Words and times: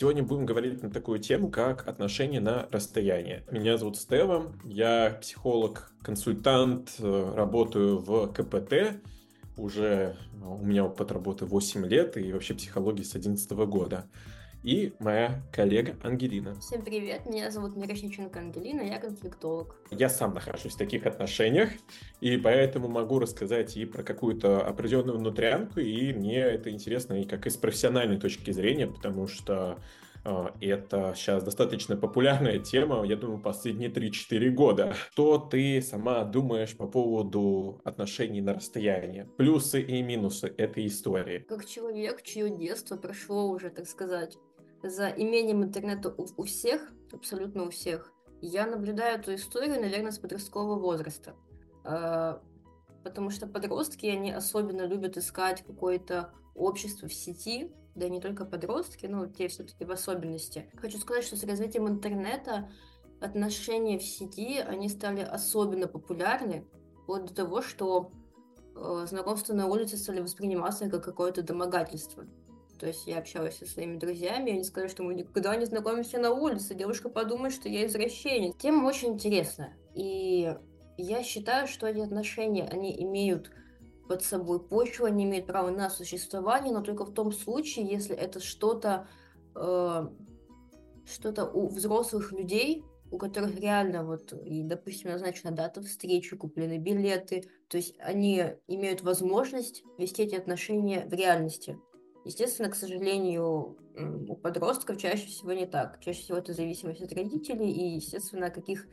Сегодня 0.00 0.22
будем 0.22 0.46
говорить 0.46 0.82
на 0.82 0.90
такую 0.90 1.18
тему, 1.18 1.50
как 1.50 1.86
отношения 1.86 2.40
на 2.40 2.66
расстоянии. 2.72 3.42
Меня 3.50 3.76
зовут 3.76 3.98
Стева, 3.98 4.50
я 4.64 5.18
психолог, 5.20 5.92
консультант, 6.00 6.94
э, 7.00 7.32
работаю 7.36 7.98
в 7.98 8.28
КПТ. 8.28 8.98
Уже 9.58 10.16
у 10.42 10.64
меня 10.64 10.86
опыт 10.86 11.12
работы 11.12 11.44
8 11.44 11.84
лет 11.84 12.16
и 12.16 12.32
вообще 12.32 12.54
психологии 12.54 13.02
с 13.02 13.10
2011 13.10 13.66
года 13.66 14.06
и 14.62 14.92
моя 14.98 15.42
коллега 15.52 15.96
Ангелина. 16.02 16.54
Всем 16.60 16.82
привет, 16.82 17.26
меня 17.26 17.50
зовут 17.50 17.76
Мирошниченко 17.76 18.38
Ангелина, 18.38 18.82
я 18.82 18.98
конфликтолог. 18.98 19.76
Я 19.90 20.08
сам 20.08 20.34
нахожусь 20.34 20.74
в 20.74 20.78
таких 20.78 21.06
отношениях, 21.06 21.70
и 22.20 22.36
поэтому 22.36 22.88
могу 22.88 23.18
рассказать 23.18 23.76
и 23.76 23.84
про 23.84 24.02
какую-то 24.02 24.66
определенную 24.66 25.18
внутрянку, 25.18 25.80
и 25.80 26.12
мне 26.12 26.38
это 26.38 26.70
интересно 26.70 27.20
и 27.20 27.24
как 27.24 27.46
и 27.46 27.50
с 27.50 27.56
профессиональной 27.56 28.18
точки 28.18 28.50
зрения, 28.50 28.86
потому 28.86 29.26
что 29.26 29.78
а, 30.24 30.54
это 30.60 31.14
сейчас 31.16 31.42
достаточно 31.42 31.96
популярная 31.96 32.58
тема, 32.58 33.04
я 33.04 33.16
думаю, 33.16 33.40
последние 33.40 33.90
3-4 33.90 34.50
года. 34.50 34.94
Что 35.12 35.38
ты 35.38 35.80
сама 35.80 36.24
думаешь 36.24 36.76
по 36.76 36.86
поводу 36.86 37.80
отношений 37.84 38.40
на 38.40 38.54
расстоянии? 38.54 39.26
Плюсы 39.38 39.80
и 39.80 40.02
минусы 40.02 40.52
этой 40.58 40.86
истории? 40.86 41.44
Как 41.48 41.64
человек, 41.64 42.22
чье 42.22 42.50
детство 42.50 42.96
прошло 42.96 43.48
уже, 43.48 43.70
так 43.70 43.88
сказать, 43.88 44.36
за 44.82 45.08
имением 45.08 45.62
интернета 45.62 46.14
у, 46.16 46.26
у 46.36 46.44
всех, 46.44 46.92
абсолютно 47.12 47.64
у 47.64 47.70
всех, 47.70 48.12
я 48.40 48.66
наблюдаю 48.66 49.18
эту 49.18 49.34
историю, 49.34 49.80
наверное, 49.80 50.12
с 50.12 50.18
подросткового 50.18 50.78
возраста. 50.78 51.34
А, 51.84 52.42
потому 53.04 53.30
что 53.30 53.46
подростки, 53.46 54.06
они 54.06 54.30
особенно 54.30 54.82
любят 54.82 55.16
искать 55.16 55.62
какое-то 55.62 56.32
общество 56.54 57.08
в 57.08 57.14
сети, 57.14 57.72
да 57.94 58.08
не 58.08 58.20
только 58.20 58.44
подростки, 58.44 59.06
но 59.06 59.26
те 59.26 59.48
все-таки 59.48 59.84
в 59.84 59.90
особенности. 59.90 60.70
Хочу 60.76 60.98
сказать, 60.98 61.24
что 61.24 61.36
с 61.36 61.44
развитием 61.44 61.88
интернета 61.88 62.70
отношения 63.20 63.98
в 63.98 64.02
сети, 64.02 64.58
они 64.58 64.88
стали 64.88 65.20
особенно 65.20 65.86
популярны, 65.86 66.66
вплоть 67.02 67.26
до 67.26 67.34
того, 67.34 67.60
что 67.60 68.12
э, 68.76 69.06
знакомства 69.08 69.52
на 69.52 69.66
улице 69.66 69.96
стали 69.96 70.20
восприниматься 70.20 70.88
как 70.88 71.04
какое-то 71.04 71.42
домогательство. 71.42 72.24
То 72.80 72.86
есть 72.86 73.06
я 73.06 73.18
общалась 73.18 73.58
со 73.58 73.66
своими 73.66 73.98
друзьями, 73.98 74.50
и 74.50 74.52
они 74.54 74.64
сказали, 74.64 74.90
что 74.90 75.02
мы 75.02 75.14
никогда 75.14 75.54
не 75.54 75.66
знакомимся 75.66 76.18
на 76.18 76.30
улице. 76.30 76.74
Девушка 76.74 77.10
подумает, 77.10 77.52
что 77.52 77.68
я 77.68 77.86
извращенец. 77.86 78.56
Тема 78.56 78.86
очень 78.86 79.08
интересная. 79.08 79.76
И 79.94 80.56
я 80.96 81.22
считаю, 81.22 81.68
что 81.68 81.86
эти 81.86 81.98
отношения, 81.98 82.66
они 82.66 82.98
имеют 83.02 83.50
под 84.08 84.22
собой 84.24 84.60
почву, 84.66 85.04
они 85.04 85.24
имеют 85.24 85.46
право 85.46 85.70
на 85.70 85.90
существование, 85.90 86.72
но 86.72 86.80
только 86.80 87.04
в 87.04 87.12
том 87.12 87.32
случае, 87.32 87.86
если 87.86 88.16
это 88.16 88.40
что-то 88.40 89.06
э, 89.54 90.08
что-то 91.04 91.44
у 91.44 91.68
взрослых 91.68 92.32
людей, 92.32 92.84
у 93.10 93.18
которых 93.18 93.58
реально 93.58 94.04
вот, 94.04 94.32
и, 94.32 94.62
допустим, 94.62 95.10
назначена 95.10 95.50
дата 95.50 95.82
встречи, 95.82 96.36
куплены 96.36 96.78
билеты, 96.78 97.44
то 97.68 97.76
есть 97.76 97.94
они 97.98 98.42
имеют 98.68 99.02
возможность 99.02 99.82
вести 99.98 100.22
эти 100.22 100.36
отношения 100.36 101.04
в 101.06 101.12
реальности. 101.12 101.78
Естественно, 102.24 102.68
к 102.68 102.74
сожалению, 102.74 103.76
у 104.28 104.36
подростков 104.36 104.98
чаще 104.98 105.26
всего 105.26 105.52
не 105.52 105.66
так. 105.66 106.00
Чаще 106.00 106.20
всего 106.20 106.38
это 106.38 106.52
зависимость 106.52 107.02
от 107.02 107.12
родителей, 107.12 107.70
и, 107.70 107.94
естественно, 107.94 108.46
о 108.46 108.50
каких 108.50 108.86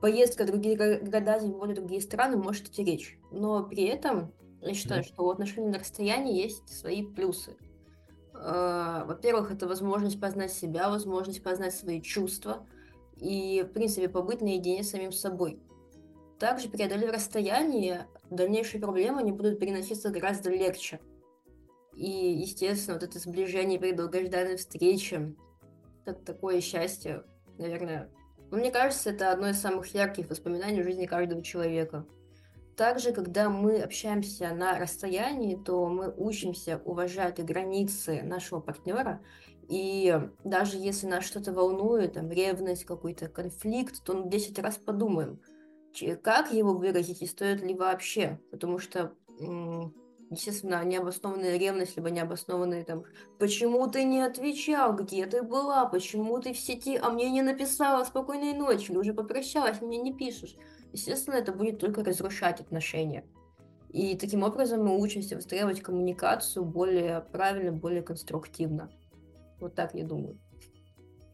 поездках 0.00 0.48
в 0.48 0.50
другие 0.50 0.76
города, 0.76 1.38
тем 1.38 1.52
более 1.52 1.76
другие 1.76 2.00
страны, 2.00 2.36
может 2.36 2.68
идти 2.68 2.84
речь. 2.84 3.18
Но 3.30 3.62
при 3.64 3.84
этом 3.84 4.32
я 4.62 4.74
считаю, 4.74 5.04
что 5.04 5.22
у 5.22 5.30
отношений 5.30 5.68
на 5.68 5.78
расстоянии 5.78 6.42
есть 6.42 6.68
свои 6.68 7.04
плюсы. 7.04 7.56
А, 8.34 9.04
во-первых, 9.04 9.52
это 9.52 9.68
возможность 9.68 10.20
познать 10.20 10.52
себя, 10.52 10.90
возможность 10.90 11.42
познать 11.42 11.74
свои 11.74 12.02
чувства 12.02 12.66
и, 13.16 13.64
в 13.68 13.72
принципе, 13.72 14.08
побыть 14.08 14.40
наедине 14.40 14.82
с 14.82 14.90
самим 14.90 15.12
собой. 15.12 15.60
Также, 16.40 16.68
преодолев 16.68 17.12
расстояние, 17.12 18.08
дальнейшие 18.28 18.80
проблемы 18.80 19.22
не 19.22 19.32
будут 19.32 19.60
переноситься 19.60 20.10
гораздо 20.10 20.50
легче– 20.50 20.98
и, 21.96 22.40
естественно, 22.40 22.98
вот 22.98 23.02
это 23.02 23.18
сближение 23.18 23.80
при 23.80 23.92
долгожданной 23.92 24.56
встрече, 24.56 25.34
это 26.04 26.22
такое 26.22 26.60
счастье, 26.60 27.24
наверное. 27.56 28.10
Но 28.50 28.58
мне 28.58 28.70
кажется, 28.70 29.10
это 29.10 29.32
одно 29.32 29.48
из 29.48 29.58
самых 29.58 29.86
ярких 29.94 30.28
воспоминаний 30.28 30.82
в 30.82 30.84
жизни 30.84 31.06
каждого 31.06 31.42
человека. 31.42 32.06
Также, 32.76 33.12
когда 33.12 33.48
мы 33.48 33.80
общаемся 33.80 34.54
на 34.54 34.78
расстоянии, 34.78 35.56
то 35.56 35.88
мы 35.88 36.12
учимся 36.14 36.82
уважать 36.84 37.42
границы 37.42 38.22
нашего 38.22 38.60
партнера. 38.60 39.22
И 39.66 40.20
даже 40.44 40.76
если 40.76 41.06
нас 41.06 41.24
что-то 41.24 41.54
волнует, 41.54 42.12
там, 42.12 42.30
ревность, 42.30 42.84
какой-то 42.84 43.28
конфликт, 43.28 44.04
то 44.04 44.12
мы 44.12 44.30
10 44.30 44.58
раз 44.58 44.76
подумаем, 44.76 45.40
как 46.22 46.52
его 46.52 46.74
выразить 46.74 47.22
и 47.22 47.26
стоит 47.26 47.62
ли 47.62 47.74
вообще. 47.74 48.38
Потому 48.50 48.78
что 48.78 49.14
естественно, 50.30 50.84
необоснованная 50.84 51.56
ревность, 51.56 51.96
либо 51.96 52.10
необоснованные 52.10 52.84
там, 52.84 53.04
почему 53.38 53.86
ты 53.88 54.04
не 54.04 54.20
отвечал, 54.20 54.94
где 54.94 55.26
ты 55.26 55.42
была, 55.42 55.86
почему 55.86 56.38
ты 56.40 56.52
в 56.52 56.58
сети, 56.58 56.96
а 56.96 57.10
мне 57.10 57.30
не 57.30 57.42
написала 57.42 58.04
спокойной 58.04 58.54
ночи, 58.54 58.92
уже 58.92 59.14
попрощалась, 59.14 59.80
мне 59.80 59.98
не 59.98 60.12
пишешь. 60.12 60.56
Естественно, 60.92 61.34
это 61.34 61.52
будет 61.52 61.78
только 61.78 62.02
разрушать 62.02 62.60
отношения. 62.60 63.24
И 63.90 64.16
таким 64.16 64.42
образом 64.42 64.84
мы 64.84 65.00
учимся 65.00 65.36
выстраивать 65.36 65.80
коммуникацию 65.80 66.64
более 66.64 67.20
правильно, 67.32 67.72
более 67.72 68.02
конструктивно. 68.02 68.90
Вот 69.58 69.74
так 69.74 69.94
я 69.94 70.04
думаю. 70.04 70.38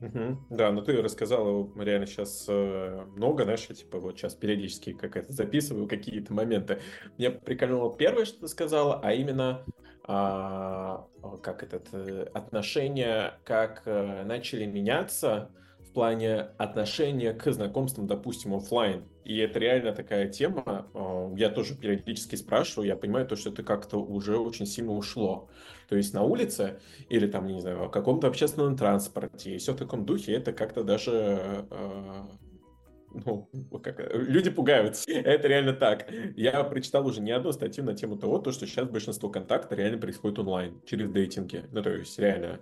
Угу. 0.03 0.39
Да, 0.51 0.73
ну 0.73 0.83
ты 0.83 1.01
рассказала 1.01 1.71
реально 1.81 2.07
сейчас 2.07 2.47
э, 2.49 3.07
много, 3.15 3.45
знаешь, 3.45 3.67
я, 3.69 3.75
типа 3.75 4.01
вот 4.01 4.19
сейчас 4.19 4.35
периодически 4.35 4.93
как 4.93 5.17
это 5.17 5.33
записываю 5.33 5.87
какие-то 5.87 6.35
моменты. 6.35 6.81
Мне 7.19 7.31
прикольнуло 7.31 7.97
первое, 7.97 8.25
что 8.25 8.41
ты 8.41 8.49
сказала, 8.49 9.01
а 9.01 9.13
именно 9.13 9.65
а, 10.05 11.07
как 11.43 11.63
этот 11.63 11.87
э, 11.93 12.25
отношения, 12.35 13.35
как 13.45 13.83
э, 13.85 14.25
начали 14.25 14.67
меняться 14.67 15.51
в 15.93 15.95
плане 15.95 16.49
отношения 16.57 17.35
к 17.35 17.53
знакомствам, 17.53 18.07
допустим, 18.07 18.55
офлайн. 18.55 19.05
И 19.27 19.37
это 19.37 19.59
реально 19.59 19.93
такая 19.93 20.27
тема. 20.27 20.87
Э, 20.95 21.35
я 21.37 21.51
тоже 21.51 21.75
периодически 21.75 22.35
спрашиваю, 22.37 22.89
я 22.89 22.97
понимаю 22.97 23.27
то, 23.27 23.37
что 23.37 23.51
это 23.51 23.63
как-то 23.63 23.99
уже 23.99 24.39
очень 24.39 24.65
сильно 24.65 24.93
ушло. 24.93 25.51
То 25.91 25.97
есть 25.97 26.15
на 26.15 26.23
улице 26.23 26.81
или 27.11 27.27
там, 27.27 27.47
не 27.47 27.61
знаю, 27.61 27.89
в 27.89 27.91
каком-то 27.91 28.27
общественном 28.27 28.75
транспорте 28.75 29.55
и 29.55 29.59
все 29.59 29.75
в 29.75 29.77
таком 29.77 30.07
духе, 30.07 30.33
это 30.33 30.55
как-то 30.55 30.83
даже 30.83 31.67
э, 31.71 32.23
ну, 33.13 33.51
как, 33.83 34.01
люди 34.15 34.49
пугаются. 34.49 35.13
Это 35.13 35.47
реально 35.47 35.75
так. 35.75 36.11
Я 36.37 36.65
прочитал 36.65 37.07
уже 37.07 37.21
не 37.21 37.33
одну 37.33 37.53
статью 37.53 37.85
на 37.85 37.93
тему 37.93 38.17
того, 38.17 38.39
то, 38.39 38.51
что 38.51 38.67
сейчас 38.67 38.89
большинство 38.89 39.29
контактов 39.29 39.77
реально 39.77 39.99
происходит 39.99 40.39
онлайн, 40.39 40.81
через 40.87 41.11
дейтинги. 41.11 41.67
Ну, 41.71 41.83
то 41.83 41.91
есть 41.91 42.19
реально 42.19 42.61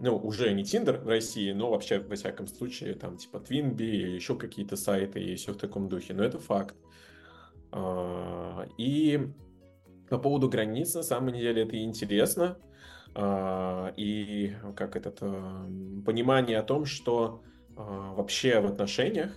ну, 0.00 0.16
уже 0.16 0.52
не 0.52 0.62
Tinder 0.62 0.98
в 0.98 1.08
России, 1.08 1.52
но 1.52 1.70
вообще, 1.70 1.98
во 1.98 2.16
всяком 2.16 2.46
случае, 2.46 2.94
там, 2.94 3.16
типа, 3.16 3.36
Twinbee 3.36 3.84
или 3.84 4.10
еще 4.10 4.36
какие-то 4.36 4.76
сайты 4.76 5.20
и 5.20 5.34
все 5.34 5.52
в 5.52 5.56
таком 5.56 5.88
духе, 5.88 6.14
но 6.14 6.24
это 6.24 6.38
факт. 6.38 6.74
А, 7.70 8.66
и 8.78 9.28
по 10.08 10.18
поводу 10.18 10.48
границ, 10.48 10.94
на 10.94 11.02
самом 11.02 11.34
деле, 11.34 11.62
это 11.62 11.76
интересно, 11.82 12.58
а, 13.14 13.92
и 13.96 14.54
как 14.76 14.96
этот 14.96 15.18
понимание 15.18 16.58
о 16.58 16.62
том, 16.62 16.84
что 16.84 17.42
вообще 17.76 18.60
в 18.60 18.66
отношениях 18.66 19.30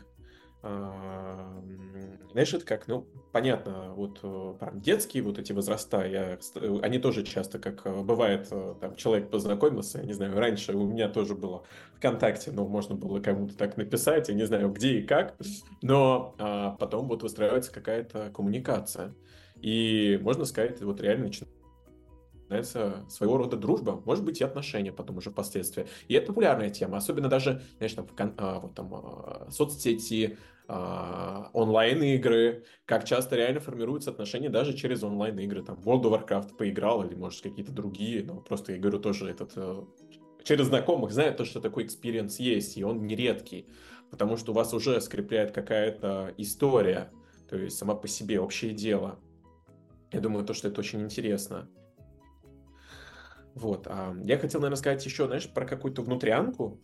знаешь, 0.62 2.54
это 2.54 2.66
как, 2.66 2.88
ну, 2.88 3.08
понятно, 3.32 3.94
вот 3.96 4.20
э, 4.24 4.54
там 4.60 4.80
детские 4.80 5.24
вот 5.24 5.40
эти 5.40 5.52
возраста, 5.54 6.06
я, 6.06 6.38
они 6.82 7.00
тоже 7.00 7.24
часто, 7.24 7.60
как 7.60 7.86
э, 7.86 8.02
бывает, 8.02 8.48
э, 8.52 8.76
там 8.80 8.96
человек 8.96 9.30
познакомился, 9.30 10.00
я 10.00 10.06
не 10.06 10.14
знаю, 10.14 10.38
раньше 10.38 10.74
у 10.74 10.86
меня 10.86 11.10
тоже 11.10 11.36
было 11.36 11.64
ВКонтакте, 11.96 12.52
ну, 12.52 12.68
можно 12.68 12.96
было 12.96 13.20
кому-то 13.20 13.58
так 13.58 13.76
написать, 13.76 14.30
я 14.30 14.36
не 14.36 14.46
знаю, 14.46 14.70
где 14.72 15.00
и 15.00 15.04
как, 15.04 15.36
но 15.82 16.36
а, 16.38 16.72
потом 16.72 17.08
вот 17.08 17.24
выстраивается 17.24 17.72
какая-то 17.72 18.32
коммуникация. 18.34 19.14
И 19.62 20.20
можно 20.22 20.46
сказать, 20.46 20.82
вот 20.82 21.02
реально 21.02 21.26
начинается 21.26 21.62
начинается 22.52 23.06
своего 23.10 23.38
рода 23.38 23.56
дружба, 23.56 24.02
может 24.06 24.26
быть 24.26 24.42
и 24.42 24.44
отношения 24.44 24.92
потом 24.92 25.18
уже 25.18 25.30
впоследствии. 25.30 25.88
И 26.08 26.14
это 26.14 26.28
популярная 26.28 26.70
тема, 26.70 26.98
особенно 26.98 27.30
даже, 27.30 27.62
знаешь, 27.78 27.94
там, 27.94 28.06
в, 28.06 28.12
а, 28.18 28.60
вот 28.60 28.76
там 28.76 28.94
а, 28.94 29.48
соцсети, 29.50 30.38
онлайн-игры, 31.54 32.66
как 32.86 33.06
часто 33.06 33.36
реально 33.36 33.60
формируются 33.60 34.12
отношения 34.12 34.50
даже 34.50 34.74
через 34.74 35.04
онлайн-игры, 35.04 35.64
там, 35.64 35.78
World 35.80 36.04
of 36.04 36.28
Warcraft 36.28 36.56
поиграл 36.56 37.04
или, 37.04 37.16
может, 37.16 37.42
какие-то 37.42 37.72
другие, 37.72 38.24
но 38.24 38.40
просто, 38.42 38.74
я 38.74 38.80
говорю, 38.80 39.00
тоже 39.00 39.30
этот 39.30 39.52
э, 39.56 39.84
через 40.44 40.68
знакомых 40.68 41.12
знают 41.12 41.38
то, 41.38 41.46
что 41.46 41.60
такой 41.60 41.86
experience 41.86 42.40
есть, 42.40 42.78
и 42.78 42.84
он 42.84 43.06
нередкий, 43.06 43.68
потому 44.10 44.38
что 44.38 44.52
у 44.52 44.56
вас 44.56 44.74
уже 44.74 45.02
скрепляет 45.02 45.52
какая-то 45.52 46.34
история, 46.38 47.12
то 47.50 47.58
есть 47.58 47.78
сама 47.78 47.96
по 47.96 48.08
себе 48.08 48.40
общее 48.40 48.72
дело. 48.72 49.20
Я 50.12 50.20
думаю, 50.20 50.46
то, 50.46 50.54
что 50.54 50.68
это 50.68 50.80
очень 50.80 51.02
интересно. 51.02 51.70
Вот. 53.56 53.88
А 53.88 54.16
я 54.24 54.38
хотел, 54.38 54.62
наверное, 54.62 54.78
сказать 54.78 55.06
еще, 55.06 55.28
знаешь, 55.28 55.50
про 55.50 55.66
какую-то 55.66 56.02
внутрянку. 56.02 56.82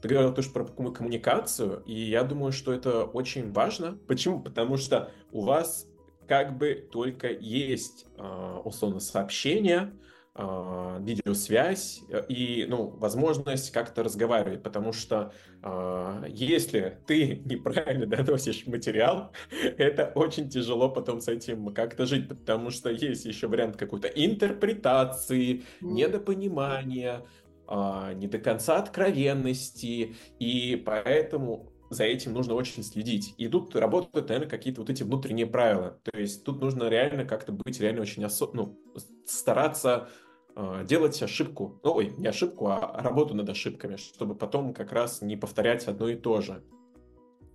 Ты 0.00 0.08
говорил 0.08 0.32
тоже 0.32 0.50
про 0.50 0.64
коммуникацию, 0.64 1.82
и 1.86 1.92
я 1.92 2.22
думаю, 2.24 2.52
что 2.52 2.72
это 2.72 3.04
очень 3.04 3.52
важно. 3.52 3.98
Почему? 4.06 4.40
Потому 4.40 4.76
что 4.76 5.10
у 5.30 5.42
вас 5.42 5.86
как 6.26 6.56
бы 6.56 6.88
только 6.90 7.28
есть, 7.28 8.06
а, 8.16 8.60
условно, 8.64 9.00
сообщение, 9.00 9.92
а, 10.32 10.98
видеосвязь 11.00 12.02
и, 12.28 12.64
ну, 12.68 12.88
возможность 12.90 13.72
как-то 13.72 14.04
разговаривать, 14.04 14.62
потому 14.62 14.92
что 14.92 15.32
э, 15.62 16.24
если 16.28 16.98
ты 17.06 17.36
неправильно 17.44 18.06
доносишь 18.06 18.64
материал, 18.66 19.32
это 19.76 20.12
очень 20.14 20.48
тяжело 20.48 20.88
потом 20.88 21.20
с 21.20 21.26
этим 21.26 21.74
как-то 21.74 22.06
жить, 22.06 22.28
потому 22.28 22.70
что 22.70 22.90
есть 22.90 23.24
еще 23.24 23.48
вариант 23.48 23.76
какой-то 23.76 24.06
интерпретации, 24.06 25.64
недопонимания, 25.80 27.26
э, 27.70 28.12
не 28.14 28.26
до 28.26 28.38
конца 28.38 28.76
откровенности, 28.76 30.16
и 30.38 30.82
поэтому 30.84 31.72
за 31.90 32.04
этим 32.04 32.32
нужно 32.32 32.54
очень 32.54 32.82
следить. 32.82 33.34
И 33.36 33.48
тут 33.48 33.74
работают, 33.74 34.28
наверное, 34.28 34.48
какие-то 34.48 34.80
вот 34.80 34.90
эти 34.90 35.02
внутренние 35.02 35.46
правила. 35.46 35.98
То 36.04 36.18
есть 36.18 36.44
тут 36.44 36.60
нужно 36.60 36.88
реально 36.88 37.24
как-то 37.24 37.52
быть 37.52 37.80
реально 37.80 38.02
очень 38.02 38.24
осо... 38.24 38.48
ну, 38.52 38.78
стараться 39.26 40.08
э, 40.54 40.84
делать 40.86 41.20
ошибку. 41.22 41.80
Ну, 41.82 41.94
ой, 41.94 42.14
не 42.16 42.28
ошибку, 42.28 42.68
а 42.68 43.02
работу 43.02 43.34
над 43.34 43.48
ошибками, 43.48 43.96
чтобы 43.96 44.36
потом 44.36 44.72
как 44.72 44.92
раз 44.92 45.20
не 45.20 45.36
повторять 45.36 45.86
одно 45.88 46.08
и 46.08 46.14
то 46.14 46.40
же. 46.40 46.62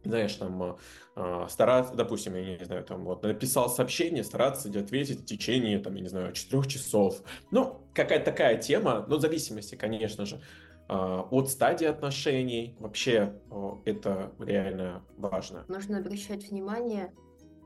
Знаешь, 0.10 0.34
там 0.36 0.78
э, 1.16 1.46
стараться, 1.50 1.96
допустим, 1.96 2.36
я 2.36 2.58
не 2.58 2.64
знаю, 2.66 2.84
там 2.84 3.04
вот 3.04 3.24
написал 3.24 3.70
сообщение, 3.70 4.24
стараться 4.24 4.70
ответить 4.70 5.22
в 5.22 5.26
течение, 5.26 5.80
там, 5.80 5.96
я 5.96 6.02
не 6.02 6.10
знаю, 6.10 6.34
четырех 6.34 6.68
часов. 6.68 7.22
Ну, 7.52 7.82
какая-то 7.94 8.26
такая 8.26 8.58
тема, 8.58 9.06
но 9.08 9.18
в 9.18 9.22
зависимости, 9.22 9.76
конечно 9.76 10.26
же. 10.26 10.42
А, 10.88 11.28
от 11.32 11.50
стадии 11.50 11.86
отношений. 11.86 12.76
Вообще 12.80 13.34
это 13.86 14.32
реально 14.40 15.04
важно. 15.18 15.66
Нужно 15.68 15.98
обращать 15.98 16.50
внимание, 16.50 17.14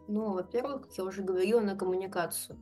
ну, 0.08 0.34
во-первых, 0.34 0.88
как 0.88 0.98
я 0.98 1.04
уже 1.04 1.22
говорила, 1.22 1.60
на 1.60 1.76
коммуникацию. 1.76 2.58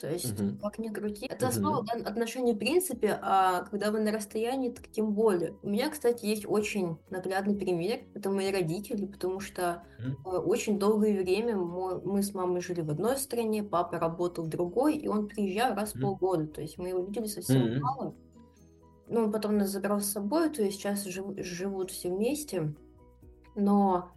То 0.00 0.10
есть, 0.10 0.40
угу. 0.40 0.56
как 0.62 0.78
ни 0.78 0.88
крути, 0.88 1.26
это 1.26 1.48
угу. 1.48 1.84
отношений 2.06 2.54
в 2.54 2.58
принципе, 2.58 3.18
а 3.20 3.64
когда 3.64 3.90
вы 3.90 4.00
на 4.00 4.12
расстоянии, 4.12 4.70
так 4.70 4.88
тем 4.88 5.12
более. 5.12 5.54
У 5.62 5.68
меня, 5.68 5.90
кстати, 5.90 6.24
есть 6.24 6.46
очень 6.46 6.96
наглядный 7.10 7.54
пример. 7.54 8.00
Это 8.14 8.30
мои 8.30 8.50
родители, 8.50 9.04
потому 9.04 9.40
что 9.40 9.84
угу. 10.24 10.30
очень 10.30 10.78
долгое 10.78 11.22
время 11.22 11.56
мы 11.56 12.22
с 12.22 12.32
мамой 12.32 12.62
жили 12.62 12.80
в 12.80 12.90
одной 12.90 13.18
стране, 13.18 13.62
папа 13.62 13.98
работал 13.98 14.44
в 14.44 14.48
другой, 14.48 14.96
и 14.96 15.06
он 15.06 15.28
приезжал 15.28 15.74
раз 15.74 15.94
в 15.94 16.00
полгода. 16.00 16.46
То 16.46 16.62
есть 16.62 16.78
мы 16.78 16.88
его 16.88 17.04
видели 17.04 17.26
совсем 17.26 17.62
угу. 17.62 17.80
мало. 17.80 18.14
Ну, 19.08 19.24
он 19.24 19.32
потом 19.32 19.58
нас 19.58 19.70
забрал 19.70 20.00
с 20.00 20.06
собой, 20.06 20.50
то 20.50 20.62
есть 20.62 20.78
сейчас 20.78 21.04
жив, 21.04 21.26
живут 21.38 21.90
все 21.90 22.08
вместе. 22.08 22.72
Но 23.54 24.12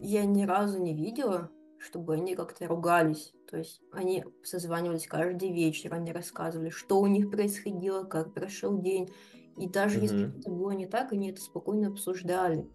я 0.00 0.24
ни 0.24 0.44
разу 0.44 0.82
не 0.82 0.94
видела, 0.94 1.50
чтобы 1.78 2.14
они 2.14 2.34
как-то 2.34 2.66
ругались. 2.66 3.32
То 3.50 3.56
есть 3.56 3.80
они 3.92 4.24
созванивались 4.42 5.06
каждый 5.06 5.52
вечер, 5.52 5.94
они 5.94 6.12
рассказывали, 6.12 6.70
что 6.70 7.00
у 7.00 7.06
них 7.06 7.30
происходило, 7.30 8.04
как 8.04 8.34
прошел 8.34 8.80
день. 8.80 9.10
И 9.56 9.68
даже 9.68 9.98
mm-hmm. 9.98 10.02
если 10.02 10.38
это 10.38 10.50
было 10.50 10.70
не 10.72 10.86
так, 10.86 11.12
они 11.12 11.30
это 11.30 11.40
спокойно 11.40 11.88
обсуждали. 11.88 12.68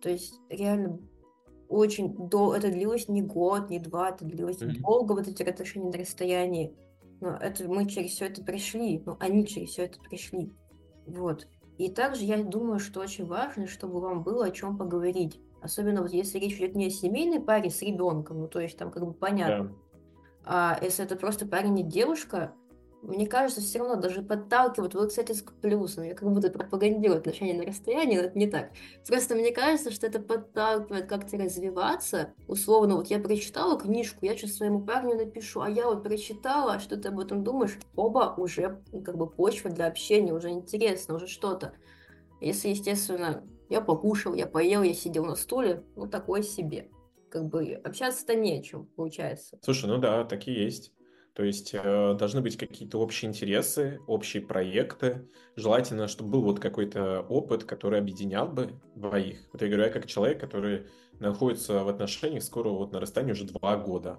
То 0.00 0.10
есть 0.10 0.40
реально 0.48 0.98
очень 1.68 2.28
долго, 2.28 2.56
это 2.56 2.70
длилось 2.70 3.08
не 3.08 3.22
год, 3.22 3.68
не 3.68 3.78
два, 3.78 4.10
это 4.10 4.24
длилось 4.24 4.58
mm-hmm. 4.58 4.80
долго, 4.80 5.12
вот 5.12 5.28
эти 5.28 5.42
отношения 5.42 5.90
на 5.90 5.98
расстоянии. 5.98 6.74
Но 7.20 7.36
это 7.36 7.68
мы 7.68 7.86
через 7.88 8.12
все 8.12 8.26
это 8.26 8.42
пришли, 8.42 9.02
ну 9.04 9.16
они 9.20 9.46
через 9.46 9.70
все 9.70 9.84
это 9.84 9.98
пришли. 10.00 10.52
Вот. 11.06 11.46
И 11.78 11.90
также 11.90 12.24
я 12.24 12.42
думаю, 12.42 12.80
что 12.80 13.00
очень 13.00 13.26
важно, 13.26 13.66
чтобы 13.66 14.00
вам 14.00 14.22
было 14.22 14.46
о 14.46 14.50
чем 14.50 14.76
поговорить. 14.76 15.40
Особенно 15.62 16.02
вот 16.02 16.12
если 16.12 16.38
речь 16.38 16.56
идет 16.56 16.74
не 16.74 16.86
о 16.86 16.90
семейной 16.90 17.40
паре 17.40 17.70
с 17.70 17.82
ребенком, 17.82 18.40
ну 18.40 18.48
то 18.48 18.60
есть 18.60 18.78
там 18.78 18.90
как 18.90 19.04
бы 19.04 19.12
понятно. 19.12 19.64
Да. 19.64 19.74
А 20.44 20.78
если 20.82 21.04
это 21.04 21.16
просто 21.16 21.46
парень 21.46 21.78
и 21.78 21.82
девушка, 21.82 22.54
мне 23.02 23.26
кажется, 23.26 23.60
все 23.60 23.78
равно 23.78 23.96
даже 23.96 24.22
подталкивают, 24.22 24.94
вот, 24.94 25.10
кстати, 25.10 25.32
к 25.40 25.52
плюсам, 25.60 26.04
я 26.04 26.14
как 26.14 26.28
будто 26.32 26.50
пропагандирую 26.50 27.18
отношения 27.18 27.54
на 27.54 27.64
расстоянии, 27.64 28.16
но 28.16 28.22
это 28.24 28.38
не 28.38 28.48
так. 28.48 28.70
Просто 29.06 29.34
мне 29.34 29.52
кажется, 29.52 29.92
что 29.92 30.06
это 30.06 30.18
подталкивает 30.18 31.06
как-то 31.06 31.36
развиваться. 31.36 32.34
Условно, 32.48 32.96
вот 32.96 33.06
я 33.06 33.20
прочитала 33.20 33.78
книжку, 33.78 34.24
я 34.24 34.36
сейчас 34.36 34.54
своему 34.54 34.80
парню 34.80 35.14
напишу, 35.14 35.60
а 35.60 35.70
я 35.70 35.86
вот 35.86 36.02
прочитала, 36.02 36.74
а 36.74 36.80
что 36.80 36.96
ты 36.96 37.08
об 37.08 37.20
этом 37.20 37.44
думаешь? 37.44 37.78
Оба 37.94 38.34
уже 38.36 38.82
ну, 38.92 39.02
как 39.02 39.16
бы 39.16 39.28
почва 39.28 39.70
для 39.70 39.86
общения, 39.86 40.32
уже 40.32 40.50
интересно, 40.50 41.14
уже 41.14 41.28
что-то. 41.28 41.74
Если, 42.40 42.68
естественно, 42.68 43.44
я 43.68 43.80
покушал, 43.80 44.34
я 44.34 44.46
поел, 44.46 44.82
я 44.82 44.94
сидел 44.94 45.24
на 45.24 45.36
стуле, 45.36 45.84
ну, 45.96 46.06
такое 46.06 46.42
себе. 46.42 46.88
Как 47.30 47.46
бы 47.48 47.72
общаться-то 47.72 48.34
не 48.34 48.58
о 48.58 48.62
чем, 48.62 48.86
получается. 48.96 49.58
Слушай, 49.62 49.86
ну 49.86 49.98
да, 49.98 50.24
такие 50.24 50.64
есть. 50.64 50.92
То 51.34 51.44
есть 51.44 51.72
э, 51.72 52.16
должны 52.18 52.40
быть 52.40 52.56
какие-то 52.56 52.98
общие 52.98 53.28
интересы, 53.28 54.00
общие 54.08 54.42
проекты. 54.42 55.28
Желательно, 55.54 56.08
чтобы 56.08 56.30
был 56.30 56.42
вот 56.42 56.58
какой-то 56.58 57.20
опыт, 57.28 57.62
который 57.62 58.00
объединял 58.00 58.48
бы 58.48 58.72
двоих. 58.96 59.38
Вот 59.52 59.62
я 59.62 59.68
говорю, 59.68 59.84
я 59.84 59.90
как 59.90 60.06
человек, 60.06 60.40
который 60.40 60.88
находится 61.20 61.84
в 61.84 61.88
отношениях 61.88 62.42
скоро 62.42 62.70
вот 62.70 62.92
на 62.92 62.98
расстоянии 62.98 63.32
уже 63.32 63.44
два 63.44 63.76
года. 63.76 64.18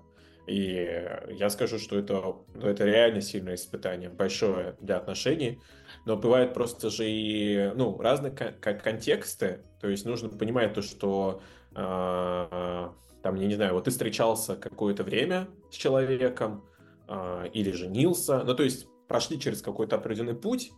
И 0.49 1.05
я 1.29 1.49
скажу, 1.49 1.77
что 1.77 1.97
это, 1.97 2.35
ну, 2.55 2.67
это 2.67 2.83
реально 2.83 3.21
сильное 3.21 3.55
испытание, 3.55 4.09
большое 4.09 4.75
для 4.81 4.97
отношений. 4.97 5.59
Но 6.05 6.17
бывают 6.17 6.53
просто 6.53 6.89
же 6.89 7.09
и 7.09 7.71
ну, 7.75 8.01
разные 8.01 8.31
кон- 8.31 8.79
контексты. 8.79 9.63
То 9.79 9.87
есть 9.87 10.05
нужно 10.05 10.29
понимать 10.29 10.73
то, 10.73 10.81
что 10.81 11.41
э, 11.75 12.89
там, 13.21 13.35
я 13.35 13.47
не 13.47 13.55
знаю, 13.55 13.73
вот 13.73 13.83
ты 13.83 13.91
встречался 13.91 14.55
какое-то 14.55 15.03
время 15.03 15.47
с 15.71 15.75
человеком, 15.75 16.65
а, 17.09 17.45
или 17.53 17.71
женился. 17.71 18.43
Ну, 18.43 18.53
то 18.53 18.63
есть 18.63 18.87
прошли 19.07 19.39
через 19.39 19.61
какой-то 19.61 19.95
определенный 19.95 20.35
путь, 20.35 20.71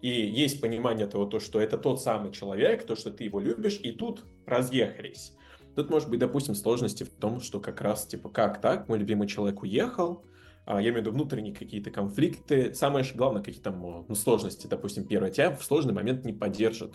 и 0.00 0.08
есть 0.08 0.60
понимание 0.60 1.06
того, 1.06 1.26
то, 1.26 1.38
что 1.38 1.60
это 1.60 1.76
тот 1.76 2.00
самый 2.00 2.32
человек, 2.32 2.86
то, 2.86 2.96
что 2.96 3.10
ты 3.10 3.24
его 3.24 3.40
любишь, 3.40 3.78
и 3.82 3.92
тут 3.92 4.24
разъехались. 4.46 5.35
Тут 5.76 5.90
может 5.90 6.08
быть, 6.08 6.18
допустим, 6.18 6.54
сложности 6.54 7.04
в 7.04 7.10
том, 7.10 7.40
что 7.40 7.60
как 7.60 7.82
раз, 7.82 8.06
типа, 8.06 8.30
как 8.30 8.62
так, 8.62 8.88
мой 8.88 8.98
любимый 8.98 9.28
человек 9.28 9.62
уехал, 9.62 10.24
а, 10.64 10.80
я 10.80 10.88
имею 10.88 10.94
в 10.94 11.00
виду 11.02 11.12
внутренние 11.12 11.54
какие-то 11.54 11.90
конфликты. 11.90 12.74
Самое 12.74 13.04
же 13.04 13.14
главное, 13.14 13.42
какие 13.42 13.62
там 13.62 14.04
ну, 14.08 14.14
сложности, 14.14 14.66
допустим, 14.66 15.06
первое, 15.06 15.30
тебя 15.30 15.54
в 15.54 15.62
сложный 15.62 15.92
момент 15.92 16.24
не 16.24 16.32
поддержит. 16.32 16.94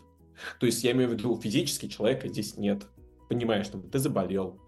То 0.59 0.65
есть 0.65 0.83
я 0.83 0.91
имею 0.91 1.09
в 1.09 1.13
виду 1.13 1.39
физически 1.39 1.87
человека 1.87 2.27
здесь 2.27 2.57
нет. 2.57 2.87
Понимаешь, 3.29 3.67
что 3.67 3.77
ты 3.77 3.99
заболел, 3.99 4.59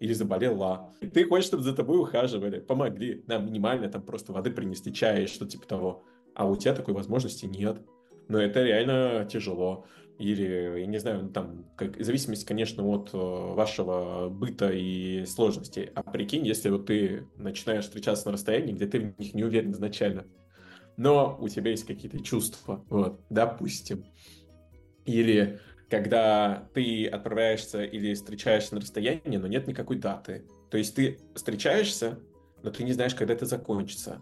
или 0.00 0.14
заболела. 0.14 0.90
Ты 1.12 1.24
хочешь, 1.28 1.46
чтобы 1.46 1.62
за 1.62 1.74
тобой 1.74 2.00
ухаживали, 2.00 2.60
помогли, 2.60 3.22
нам 3.26 3.46
минимально 3.46 3.88
там 3.88 4.02
просто 4.02 4.32
воды 4.32 4.50
принести, 4.50 4.92
чая 4.94 5.24
и 5.24 5.26
что 5.26 5.46
типа 5.46 5.66
того. 5.66 6.04
А 6.34 6.48
у 6.48 6.56
тебя 6.56 6.74
такой 6.74 6.94
возможности 6.94 7.44
нет. 7.44 7.82
Но 8.28 8.40
это 8.40 8.62
реально 8.62 9.28
тяжело. 9.30 9.86
Или, 10.18 10.80
я 10.80 10.86
не 10.86 10.98
знаю, 10.98 11.22
ну, 11.24 11.28
там, 11.30 11.64
как, 11.76 11.96
в 11.96 12.02
зависимости, 12.02 12.44
конечно, 12.44 12.84
от 12.84 13.10
э, 13.12 13.16
вашего 13.16 14.28
быта 14.28 14.70
и 14.72 15.24
сложностей. 15.26 15.90
А 15.94 16.02
прикинь, 16.02 16.44
если 16.44 16.70
вот 16.70 16.86
ты 16.86 17.28
начинаешь 17.36 17.84
встречаться 17.84 18.26
на 18.26 18.32
расстоянии, 18.32 18.72
где 18.72 18.86
ты 18.86 18.98
в 18.98 19.18
них 19.18 19.34
не 19.34 19.44
уверен 19.44 19.70
изначально, 19.70 20.26
но 20.96 21.38
у 21.40 21.48
тебя 21.48 21.70
есть 21.70 21.86
какие-то 21.86 22.18
чувства, 22.18 22.84
вот, 22.88 23.20
допустим. 23.30 24.04
Или 25.04 25.60
когда 25.88 26.68
ты 26.74 27.06
отправляешься 27.06 27.84
или 27.84 28.14
встречаешься 28.14 28.74
на 28.74 28.80
расстоянии, 28.80 29.36
но 29.36 29.46
нет 29.46 29.68
никакой 29.68 29.98
даты. 29.98 30.44
То 30.68 30.78
есть 30.78 30.96
ты 30.96 31.20
встречаешься, 31.36 32.18
но 32.64 32.70
ты 32.70 32.82
не 32.82 32.92
знаешь, 32.92 33.14
когда 33.14 33.34
это 33.34 33.46
закончится. 33.46 34.20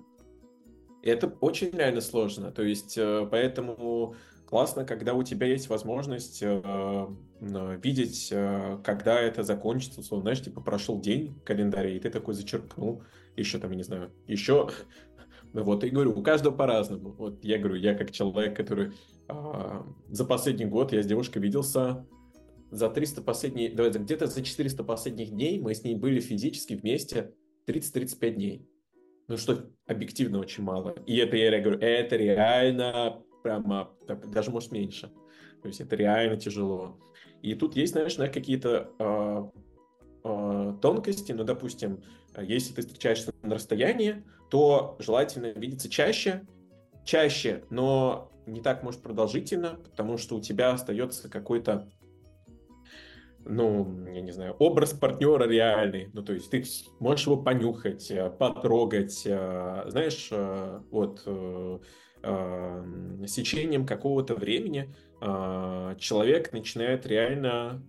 И 1.02 1.08
это 1.08 1.28
очень 1.40 1.70
реально 1.70 2.02
сложно. 2.02 2.52
То 2.52 2.62
есть 2.62 2.98
э, 2.98 3.26
поэтому 3.30 4.14
классно, 4.46 4.84
когда 4.84 5.14
у 5.14 5.22
тебя 5.22 5.46
есть 5.46 5.68
возможность 5.68 6.42
э, 6.42 7.06
видеть, 7.40 8.28
э, 8.30 8.78
когда 8.84 9.20
это 9.20 9.42
закончится. 9.42 10.00
Условно, 10.00 10.22
знаешь, 10.22 10.42
типа 10.42 10.60
прошел 10.60 11.00
день 11.00 11.34
в 11.34 11.44
календаре, 11.44 11.96
и 11.96 12.00
ты 12.00 12.10
такой 12.10 12.34
зачеркнул. 12.34 13.02
Еще 13.36 13.58
там, 13.58 13.72
я 13.72 13.76
не 13.76 13.82
знаю, 13.82 14.12
еще 14.26 14.70
вот, 15.52 15.84
и 15.84 15.90
говорю, 15.90 16.18
у 16.18 16.22
каждого 16.22 16.54
по-разному. 16.54 17.12
Вот 17.12 17.44
я 17.44 17.58
говорю, 17.58 17.76
я 17.76 17.94
как 17.94 18.12
человек, 18.12 18.56
который 18.56 18.92
а, 19.28 19.84
за 20.08 20.24
последний 20.24 20.64
год, 20.66 20.92
я 20.92 21.02
с 21.02 21.06
девушкой 21.06 21.38
виделся 21.38 22.06
за 22.70 22.88
300 22.88 23.22
последних, 23.22 23.74
где-то 23.74 24.26
за 24.26 24.42
400 24.42 24.84
последних 24.84 25.30
дней 25.30 25.60
мы 25.60 25.74
с 25.74 25.84
ней 25.84 25.96
были 25.96 26.20
физически 26.20 26.74
вместе 26.74 27.34
30-35 27.66 28.30
дней. 28.30 28.68
Ну, 29.28 29.36
что 29.36 29.68
объективно 29.86 30.38
очень 30.38 30.62
мало. 30.62 30.94
И 31.04 31.16
это, 31.16 31.36
я 31.36 31.60
говорю, 31.60 31.80
это 31.80 32.14
реально 32.16 33.24
прямо, 33.46 33.90
даже 34.08 34.50
может 34.50 34.72
меньше. 34.72 35.12
То 35.62 35.68
есть 35.68 35.80
это 35.80 35.94
реально 35.94 36.36
тяжело. 36.36 36.98
И 37.42 37.54
тут 37.54 37.76
есть, 37.76 37.92
знаешь, 37.92 38.16
какие-то 38.16 38.90
э, 38.98 39.44
э, 40.24 40.74
тонкости, 40.82 41.30
ну, 41.30 41.44
допустим, 41.44 42.02
если 42.36 42.74
ты 42.74 42.82
встречаешься 42.82 43.32
на 43.42 43.54
расстоянии, 43.54 44.24
то 44.50 44.96
желательно 44.98 45.46
видеться 45.52 45.88
чаще, 45.88 46.44
чаще, 47.04 47.62
но 47.70 48.32
не 48.46 48.60
так, 48.60 48.82
может, 48.82 49.00
продолжительно, 49.00 49.78
потому 49.84 50.18
что 50.18 50.36
у 50.36 50.40
тебя 50.40 50.72
остается 50.72 51.30
какой-то 51.30 51.88
ну, 53.48 54.08
я 54.08 54.22
не 54.22 54.32
знаю, 54.32 54.56
образ 54.58 54.92
партнера 54.92 55.48
реальный. 55.48 56.10
Ну, 56.12 56.24
то 56.24 56.32
есть 56.32 56.50
ты 56.50 56.64
можешь 56.98 57.26
его 57.26 57.36
понюхать, 57.36 58.10
э, 58.10 58.28
потрогать, 58.28 59.22
э, 59.24 59.84
знаешь, 59.86 60.28
э, 60.32 60.80
вот 60.90 61.22
с 62.26 63.32
течением 63.32 63.86
какого-то 63.86 64.34
времени 64.34 64.92
человек 65.98 66.52
начинает 66.52 67.06
реально 67.06 67.82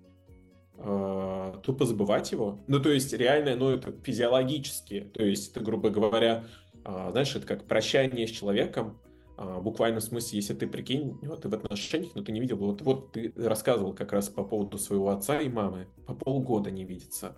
тупо 0.77 1.86
забывать 1.86 2.32
его. 2.32 2.60
Ну, 2.67 2.79
то 2.79 2.91
есть 2.91 3.12
реально, 3.13 3.56
ну, 3.56 3.72
это 3.72 3.91
физиологически. 4.03 5.12
То 5.13 5.25
есть 5.25 5.51
это, 5.51 5.60
грубо 5.60 5.89
говоря, 5.89 6.44
знаешь, 6.84 7.36
это 7.36 7.48
как 7.48 7.65
прощание 7.65 8.27
с 8.27 8.32
человеком, 8.32 9.00
а, 9.38 9.60
буквально 9.62 10.00
в 10.00 10.03
смысле, 10.03 10.38
если 10.38 10.56
ты 10.56 10.65
прикинь, 10.67 11.20
вот 11.22 11.44
ты 11.44 11.50
в 11.50 11.53
отношениях, 11.53 12.15
но 12.15 12.24
ты 12.24 12.32
не 12.32 12.39
видел, 12.39 12.58
вот, 12.58 12.82
вот 12.82 13.12
ты 13.12 13.32
рассказывал 13.36 13.94
как 13.94 14.12
раз 14.12 14.29
по 14.29 14.44
поводу 14.44 14.79
своего 14.79 15.10
отца 15.10 15.39
и 15.39 15.48
мамы, 15.48 15.88
по 16.08 16.15
полгода 16.15 16.72
не 16.72 16.84
видится. 16.84 17.38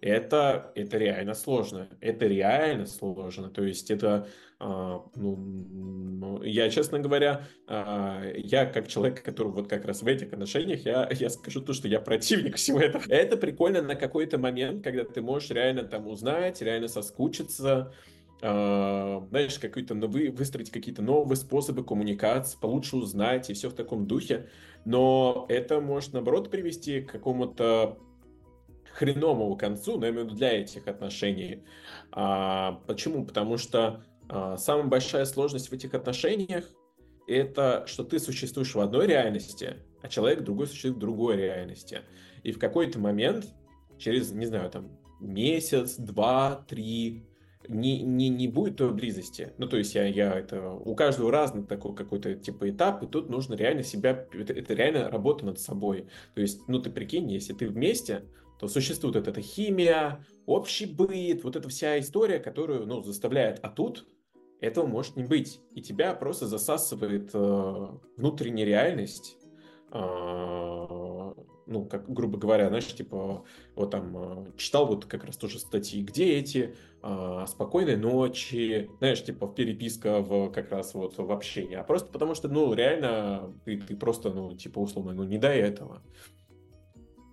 Это, 0.00 0.70
это 0.76 0.96
реально 0.96 1.34
сложно. 1.34 1.88
Это 2.00 2.26
реально 2.26 2.86
сложно. 2.86 3.50
То 3.50 3.64
есть 3.64 3.90
это, 3.90 4.08
а, 4.14 4.26
ну, 4.60 5.36
ну, 5.36 6.42
я, 6.42 6.68
честно 6.68 6.98
говоря, 6.98 7.46
а, 7.66 8.22
я 8.36 8.66
как 8.66 8.88
человек, 8.88 9.22
который 9.22 9.52
вот 9.52 9.68
как 9.68 9.86
раз 9.86 10.02
в 10.02 10.06
этих 10.06 10.32
отношениях, 10.34 10.84
я, 10.84 11.08
я 11.10 11.30
скажу 11.30 11.62
то, 11.62 11.72
что 11.72 11.88
я 11.88 11.98
противник 12.00 12.56
всего 12.56 12.78
этого. 12.78 13.02
Это 13.08 13.38
прикольно 13.38 13.80
на 13.80 13.94
какой-то 13.94 14.36
момент, 14.36 14.84
когда 14.84 15.04
ты 15.04 15.22
можешь 15.22 15.50
реально 15.50 15.84
там 15.84 16.06
узнать, 16.06 16.60
реально 16.62 16.88
соскучиться, 16.88 17.92
Uh, 18.42 19.28
знаешь, 19.28 19.58
какие-то 19.58 19.94
новые, 19.94 20.30
выстроить 20.30 20.70
какие-то 20.70 21.02
новые 21.02 21.36
способы 21.36 21.84
коммуникации, 21.84 22.58
получше 22.58 22.96
узнать 22.96 23.50
и 23.50 23.52
все 23.52 23.68
в 23.68 23.74
таком 23.74 24.06
духе. 24.06 24.48
Но 24.86 25.44
это 25.50 25.78
может, 25.82 26.14
наоборот, 26.14 26.50
привести 26.50 27.02
к 27.02 27.12
какому-то 27.12 27.98
хреновому 28.94 29.56
концу, 29.56 29.98
но 29.98 30.06
именно 30.06 30.24
для 30.24 30.52
этих 30.52 30.88
отношений. 30.88 31.64
А, 32.12 32.80
почему? 32.86 33.26
Потому 33.26 33.58
что 33.58 33.78
а, 33.88 34.09
самая 34.58 34.86
большая 34.86 35.24
сложность 35.24 35.68
в 35.68 35.72
этих 35.72 35.94
отношениях 35.94 36.64
это, 37.26 37.84
что 37.86 38.04
ты 38.04 38.18
существуешь 38.18 38.74
в 38.74 38.80
одной 38.80 39.06
реальности, 39.06 39.76
а 40.02 40.08
человек 40.08 40.42
другой 40.42 40.66
существует 40.66 40.96
в 40.96 41.00
другой 41.00 41.36
реальности. 41.36 42.00
И 42.42 42.52
в 42.52 42.58
какой-то 42.58 42.98
момент, 42.98 43.46
через, 43.98 44.32
не 44.32 44.46
знаю, 44.46 44.70
там, 44.70 44.98
месяц, 45.20 45.96
два, 45.96 46.64
три, 46.68 47.26
не, 47.68 48.02
не, 48.02 48.28
не 48.30 48.48
будет 48.48 48.78
той 48.78 48.92
близости. 48.92 49.52
Ну, 49.58 49.68
то 49.68 49.76
есть 49.76 49.94
я, 49.94 50.06
я 50.06 50.32
это... 50.34 50.70
У 50.70 50.94
каждого 50.94 51.30
разный 51.30 51.64
такой 51.64 51.94
какой-то 51.94 52.34
типа 52.34 52.70
этап, 52.70 53.02
и 53.02 53.06
тут 53.06 53.28
нужно 53.28 53.54
реально 53.54 53.82
себя... 53.82 54.26
Это, 54.32 54.52
это 54.52 54.74
реально 54.74 55.10
работа 55.10 55.44
над 55.44 55.60
собой. 55.60 56.06
То 56.34 56.40
есть, 56.40 56.66
ну, 56.68 56.80
ты 56.80 56.90
прикинь, 56.90 57.30
если 57.30 57.52
ты 57.52 57.68
вместе, 57.68 58.24
то 58.58 58.66
существует 58.66 59.14
вот 59.14 59.28
эта 59.28 59.40
химия, 59.40 60.24
общий 60.46 60.86
быт, 60.86 61.44
вот 61.44 61.56
эта 61.56 61.68
вся 61.68 62.00
история, 62.00 62.38
которую, 62.38 62.86
ну, 62.86 63.02
заставляет. 63.02 63.60
А 63.62 63.68
тут 63.68 64.08
этого 64.60 64.86
может 64.86 65.16
не 65.16 65.24
быть. 65.24 65.60
И 65.74 65.82
тебя 65.82 66.14
просто 66.14 66.46
засасывает 66.46 67.30
э, 67.32 67.86
внутренняя 68.16 68.66
реальность, 68.66 69.36
э, 69.92 71.34
ну, 71.70 71.84
как, 71.84 72.12
грубо 72.12 72.36
говоря, 72.36 72.68
знаешь, 72.68 72.92
типа, 72.94 73.44
вот 73.76 73.90
там, 73.90 74.16
э, 74.16 74.52
читал 74.56 74.86
вот 74.86 75.06
как 75.06 75.24
раз 75.24 75.36
тоже 75.36 75.58
статьи, 75.60 76.02
где 76.02 76.34
эти 76.34 76.74
э, 77.02 77.44
спокойной 77.46 77.96
ночи, 77.96 78.90
знаешь, 78.98 79.24
типа, 79.24 79.46
в 79.46 79.54
переписка 79.54 80.20
в 80.20 80.50
как 80.50 80.72
раз 80.72 80.94
вот 80.94 81.16
в 81.16 81.30
общении, 81.30 81.76
а 81.76 81.84
просто 81.84 82.10
потому 82.10 82.34
что, 82.34 82.48
ну, 82.48 82.74
реально, 82.74 83.54
ты, 83.64 83.80
ты 83.80 83.96
просто, 83.96 84.30
ну, 84.30 84.56
типа, 84.56 84.80
условно, 84.80 85.12
ну, 85.12 85.22
не 85.24 85.38
до 85.38 85.48
этого. 85.48 86.02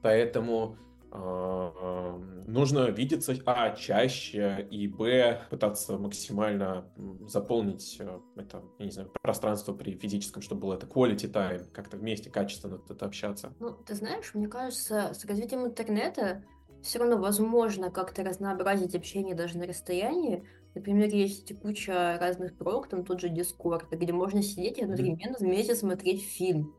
Поэтому 0.04 0.78
нужно 1.12 2.90
видеться, 2.90 3.36
а, 3.46 3.76
чаще, 3.76 4.68
и, 4.70 4.88
б, 4.88 5.42
пытаться 5.50 5.98
максимально 5.98 6.92
заполнить 7.28 7.98
э, 8.00 8.20
это, 8.36 8.64
я 8.80 8.86
не 8.86 8.92
знаю, 8.92 9.12
пространство 9.22 9.74
при 9.74 9.92
физическом, 9.92 10.42
чтобы 10.42 10.62
было 10.62 10.74
это 10.76 10.86
quality 10.86 11.32
time, 11.32 11.70
как-то 11.72 11.98
вместе 11.98 12.30
качественно 12.30 12.82
это 12.90 13.06
общаться. 13.06 13.54
Ну, 13.60 13.72
ты 13.72 13.96
знаешь, 13.96 14.34
мне 14.34 14.48
кажется, 14.48 15.14
с 15.14 15.26
развитием 15.26 15.66
интернета 15.66 16.44
все 16.82 17.00
равно 17.00 17.18
возможно 17.18 17.90
как-то 17.90 18.24
разнообразить 18.24 18.96
общение 18.96 19.36
даже 19.36 19.58
на 19.58 19.66
расстоянии. 19.66 20.44
Например, 20.76 21.10
есть 21.10 21.60
куча 21.60 22.18
разных 22.20 22.56
прог, 22.58 22.88
там 22.88 23.04
тот 23.04 23.20
же 23.20 23.30
Discord, 23.30 23.86
где 23.92 24.14
можно 24.14 24.42
сидеть 24.42 24.78
и 24.78 24.84
одновременно 24.84 25.36
вместе 25.40 25.76
смотреть 25.76 26.24
фильм. 26.24 26.76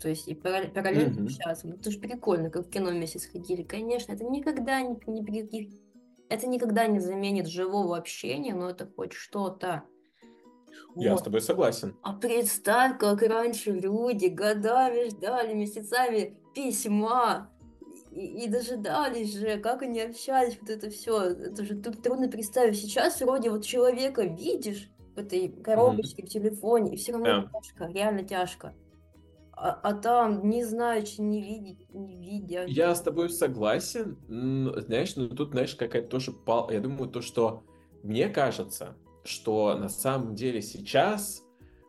То 0.00 0.08
есть 0.08 0.28
и 0.28 0.34
параллельно 0.34 1.20
mm-hmm. 1.20 1.24
общаться. 1.24 1.68
Ну, 1.68 1.74
это 1.74 1.90
же 1.90 1.98
прикольно, 1.98 2.50
как 2.50 2.66
в 2.66 2.70
кино 2.70 2.90
вместе 2.90 3.18
сходили. 3.18 3.62
Конечно, 3.62 4.12
это 4.12 4.24
никогда 4.24 4.80
не, 4.80 4.98
не 5.06 5.22
при 5.22 5.42
каких... 5.42 5.68
Это 6.30 6.46
никогда 6.46 6.86
не 6.86 7.00
заменит 7.00 7.48
живого 7.48 7.96
общения, 7.96 8.54
но 8.54 8.70
это 8.70 8.88
хоть 8.96 9.12
что-то. 9.12 9.82
Я 10.96 11.12
вот. 11.12 11.20
с 11.20 11.22
тобой 11.22 11.42
согласен. 11.42 11.96
А 12.02 12.14
представь, 12.14 12.98
как 12.98 13.22
раньше 13.22 13.72
люди 13.72 14.26
годами 14.26 15.10
ждали, 15.10 15.54
месяцами 15.54 16.36
письма 16.54 17.50
и, 18.10 18.44
и 18.44 18.48
дожидались 18.48 19.36
же, 19.36 19.58
как 19.58 19.82
они 19.82 20.00
общались, 20.00 20.56
вот 20.60 20.70
это 20.70 20.88
все. 20.88 21.24
Это 21.24 21.64
же 21.64 21.76
трудно 21.76 22.28
представить. 22.28 22.76
Сейчас 22.76 23.20
вроде 23.20 23.50
вот 23.50 23.64
человека 23.64 24.22
видишь 24.22 24.90
в 25.14 25.18
этой 25.18 25.48
коробочке 25.48 26.22
mm-hmm. 26.22 26.26
в 26.26 26.30
телефоне, 26.30 26.94
и 26.94 26.96
все 26.96 27.12
равно 27.12 27.28
yeah. 27.28 27.48
тяжко, 27.52 27.86
реально 27.92 28.24
тяжко 28.24 28.74
а, 29.62 29.78
а 29.82 29.92
там 29.92 30.48
не 30.48 30.64
знаючи, 30.64 31.20
не 31.20 31.42
видеть, 31.42 31.86
не 31.92 32.16
видя. 32.16 32.64
Я 32.66 32.94
с 32.94 33.02
тобой 33.02 33.28
согласен. 33.28 34.16
Знаешь, 34.26 35.16
ну 35.16 35.28
тут, 35.28 35.50
знаешь, 35.50 35.74
какая-то 35.74 36.08
тоже 36.08 36.32
пал... 36.32 36.70
Я 36.70 36.80
думаю, 36.80 37.10
то, 37.10 37.20
что 37.20 37.62
мне 38.02 38.28
кажется, 38.28 38.96
что 39.22 39.76
на 39.76 39.88
самом 39.90 40.34
деле 40.34 40.62
сейчас 40.62 41.42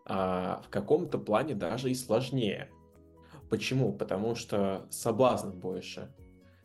а, 0.06 0.62
в 0.66 0.70
каком-то 0.70 1.18
плане 1.18 1.56
даже 1.56 1.90
и 1.90 1.94
сложнее. 1.94 2.70
Почему? 3.50 3.94
Потому 3.94 4.36
что 4.36 4.86
соблазнов 4.90 5.56
больше. 5.56 6.14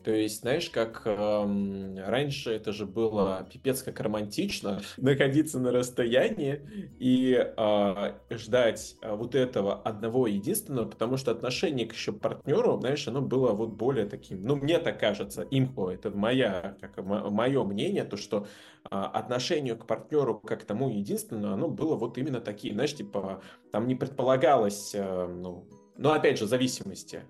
То 0.06 0.14
есть, 0.14 0.42
знаешь, 0.42 0.70
как 0.70 1.02
эм, 1.04 1.98
раньше 1.98 2.52
это 2.52 2.72
же 2.72 2.86
было 2.86 3.44
пипец 3.52 3.82
как 3.82 3.98
романтично 3.98 4.80
находиться 4.98 5.58
на 5.58 5.72
расстоянии 5.72 6.60
и 7.00 7.34
э, 7.34 8.12
ждать 8.30 8.94
э, 9.02 9.16
вот 9.16 9.34
этого 9.34 9.82
одного 9.82 10.28
единственного, 10.28 10.88
потому 10.88 11.16
что 11.16 11.32
отношение 11.32 11.88
к 11.88 11.92
еще 11.92 12.12
партнеру, 12.12 12.78
знаешь, 12.78 13.08
оно 13.08 13.20
было 13.20 13.50
вот 13.50 13.70
более 13.70 14.06
таким, 14.06 14.44
ну, 14.44 14.54
мне 14.54 14.78
так 14.78 15.00
кажется, 15.00 15.44
имхо, 15.50 15.90
это 15.90 16.12
моя, 16.12 16.76
как, 16.80 17.04
мое 17.04 17.64
мнение, 17.64 18.04
то, 18.04 18.16
что 18.16 18.46
э, 18.88 18.96
отношение 18.96 19.74
к 19.74 19.86
партнеру 19.86 20.38
как 20.38 20.62
тому 20.62 20.88
единственному, 20.88 21.52
оно 21.52 21.66
было 21.66 21.96
вот 21.96 22.16
именно 22.16 22.40
такие, 22.40 22.74
знаешь, 22.74 22.94
типа, 22.94 23.42
там 23.72 23.88
не 23.88 23.96
предполагалось, 23.96 24.94
э, 24.94 25.26
ну, 25.26 25.66
но 25.96 26.12
опять 26.12 26.38
же, 26.38 26.46
зависимости 26.46 27.24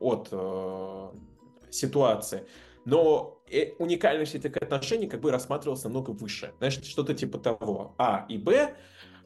от 0.00 0.28
э, 0.32 1.08
ситуации. 1.74 2.46
Но 2.84 3.42
э, 3.50 3.72
уникальность 3.78 4.34
этих 4.34 4.56
отношений 4.56 5.06
как 5.06 5.20
бы 5.20 5.30
рассматривалась 5.30 5.84
намного 5.84 6.10
выше. 6.10 6.52
Знаешь, 6.58 6.80
что-то 6.82 7.14
типа 7.14 7.38
того. 7.38 7.94
А 7.98 8.26
и 8.28 8.36
Б, 8.38 8.74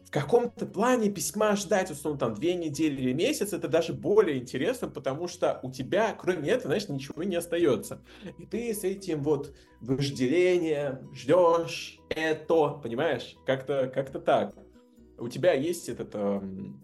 в 0.09 0.11
каком-то 0.11 0.65
плане 0.65 1.11
письма 1.11 1.55
ждать, 1.55 1.91
условно, 1.91 2.19
там, 2.19 2.35
две 2.35 2.55
недели 2.55 2.99
или 3.01 3.13
месяц, 3.13 3.53
это 3.53 3.69
даже 3.69 3.93
более 3.93 4.39
интересно, 4.39 4.89
потому 4.89 5.29
что 5.29 5.61
у 5.63 5.71
тебя, 5.71 6.15
кроме 6.19 6.49
этого, 6.49 6.69
знаешь, 6.69 6.89
ничего 6.89 7.25
не 7.25 7.37
остается. 7.37 8.01
И 8.39 8.47
ты 8.47 8.73
с 8.73 8.85
этим 8.85 9.23
вот 9.23 9.55
вожделением 9.81 11.13
ждешь 11.13 11.99
это, 12.09 12.69
понимаешь? 12.83 13.37
Как-то 13.45 13.91
как 13.95 14.11
так. 14.25 14.55
У 15.19 15.29
тебя 15.29 15.53
есть 15.53 15.89
этот... 15.89 16.15
Эм, 16.15 16.83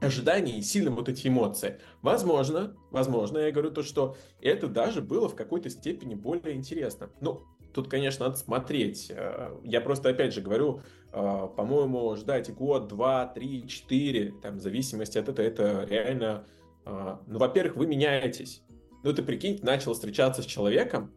ожидания 0.00 0.58
и 0.58 0.62
сильно 0.62 0.90
вот 0.90 1.08
эти 1.08 1.28
эмоции. 1.28 1.80
Возможно, 2.02 2.76
возможно, 2.90 3.38
я 3.38 3.50
говорю 3.50 3.70
то, 3.70 3.82
что 3.82 4.16
это 4.40 4.68
даже 4.68 5.00
было 5.00 5.28
в 5.28 5.34
какой-то 5.34 5.70
степени 5.70 6.14
более 6.14 6.54
интересно. 6.54 7.10
Ну, 7.20 7.42
тут, 7.72 7.88
конечно, 7.88 8.26
надо 8.26 8.36
смотреть. 8.36 9.10
Э, 9.10 9.58
я 9.64 9.80
просто, 9.80 10.10
опять 10.10 10.34
же, 10.34 10.40
говорю, 10.40 10.82
э, 11.12 11.48
по-моему, 11.56 12.14
ждать 12.16 12.52
год, 12.54 12.88
два, 12.88 13.26
три, 13.26 13.66
четыре, 13.68 14.32
там, 14.42 14.58
в 14.58 14.60
зависимости 14.60 15.18
от 15.18 15.28
этого, 15.28 15.46
это 15.46 15.86
реально... 15.88 16.46
Э, 16.84 17.16
ну, 17.26 17.38
во-первых, 17.38 17.76
вы 17.76 17.86
меняетесь. 17.86 18.62
Ну, 19.02 19.12
ты 19.12 19.22
прикинь, 19.22 19.60
начал 19.62 19.94
встречаться 19.94 20.42
с 20.42 20.46
человеком, 20.46 21.12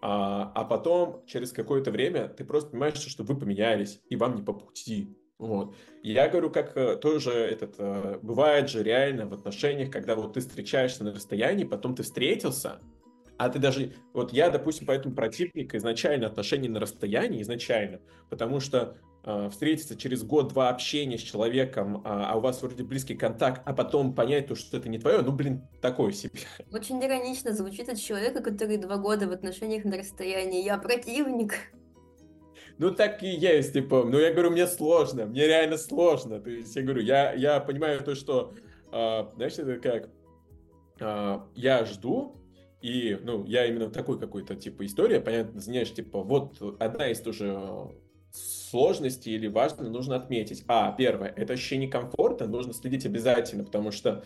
а, 0.00 0.52
а 0.54 0.64
потом, 0.64 1.22
через 1.26 1.52
какое-то 1.52 1.90
время, 1.90 2.28
ты 2.28 2.44
просто 2.44 2.70
понимаешь, 2.70 2.96
что 2.96 3.24
вы 3.24 3.36
поменялись, 3.36 4.00
и 4.08 4.16
вам 4.16 4.36
не 4.36 4.42
по 4.42 4.52
пути. 4.52 5.16
Вот. 5.38 5.74
Я 6.02 6.28
говорю, 6.28 6.50
как 6.50 6.76
э, 6.76 6.96
тоже 6.96 7.30
этот, 7.32 7.74
э, 7.78 8.18
бывает 8.22 8.70
же 8.70 8.82
реально 8.82 9.26
в 9.26 9.34
отношениях, 9.34 9.90
когда 9.90 10.14
вот 10.14 10.32
ты 10.32 10.40
встречаешься 10.40 11.04
на 11.04 11.12
расстоянии, 11.12 11.64
потом 11.64 11.94
ты 11.94 12.04
встретился, 12.04 12.80
а 13.36 13.50
ты 13.50 13.58
даже, 13.58 13.92
вот 14.14 14.32
я, 14.32 14.48
допустим, 14.48 14.86
поэтому 14.86 15.14
противник 15.14 15.74
изначально 15.74 16.26
отношений 16.26 16.68
на 16.68 16.80
расстоянии, 16.80 17.42
изначально, 17.42 18.00
потому 18.30 18.60
что 18.60 18.96
э, 19.24 19.50
встретиться 19.50 19.94
через 19.94 20.22
год-два 20.22 20.70
общения 20.70 21.18
с 21.18 21.22
человеком, 21.22 22.00
а, 22.06 22.30
а 22.32 22.36
у 22.38 22.40
вас 22.40 22.62
вроде 22.62 22.82
близкий 22.82 23.14
контакт, 23.14 23.60
а 23.66 23.74
потом 23.74 24.14
понять, 24.14 24.46
то, 24.46 24.54
что 24.54 24.78
это 24.78 24.88
не 24.88 24.98
твое, 24.98 25.20
ну, 25.20 25.32
блин, 25.32 25.68
такое 25.82 26.12
себе. 26.12 26.40
Очень 26.72 27.04
иронично 27.04 27.52
звучит 27.52 27.90
от 27.90 27.98
человека, 27.98 28.42
который 28.42 28.78
два 28.78 28.96
года 28.96 29.28
в 29.28 29.32
отношениях 29.32 29.84
на 29.84 29.98
расстоянии. 29.98 30.64
Я 30.64 30.78
противник. 30.78 31.56
Ну, 32.78 32.90
так 32.90 33.22
и 33.22 33.28
есть, 33.28 33.72
типа, 33.72 34.04
ну, 34.04 34.18
я 34.18 34.32
говорю, 34.32 34.50
мне 34.50 34.66
сложно, 34.66 35.24
мне 35.26 35.46
реально 35.46 35.78
сложно. 35.78 36.40
То 36.40 36.50
есть, 36.50 36.76
я 36.76 36.82
говорю, 36.82 37.02
я, 37.02 37.32
я 37.32 37.60
понимаю 37.60 38.02
то, 38.02 38.14
что, 38.14 38.52
э, 38.92 39.24
знаешь, 39.34 39.58
это 39.58 39.76
как, 39.76 40.10
э, 41.00 41.38
я 41.54 41.84
жду, 41.86 42.36
и, 42.82 43.18
ну, 43.22 43.44
я 43.46 43.66
именно 43.66 43.90
такой 43.90 44.18
какой-то, 44.18 44.54
типа, 44.56 44.84
история, 44.84 45.20
понятно, 45.20 45.60
знаешь, 45.60 45.92
типа, 45.92 46.22
вот 46.22 46.60
одна 46.78 47.08
из 47.08 47.20
тоже 47.20 47.58
сложностей 48.30 49.32
или 49.32 49.46
важно 49.46 49.88
нужно 49.88 50.16
отметить. 50.16 50.64
А, 50.68 50.92
первое, 50.92 51.32
это 51.34 51.54
ощущение 51.54 51.88
комфорта 51.88 52.46
нужно 52.46 52.74
следить 52.74 53.06
обязательно, 53.06 53.64
потому 53.64 53.90
что 53.90 54.24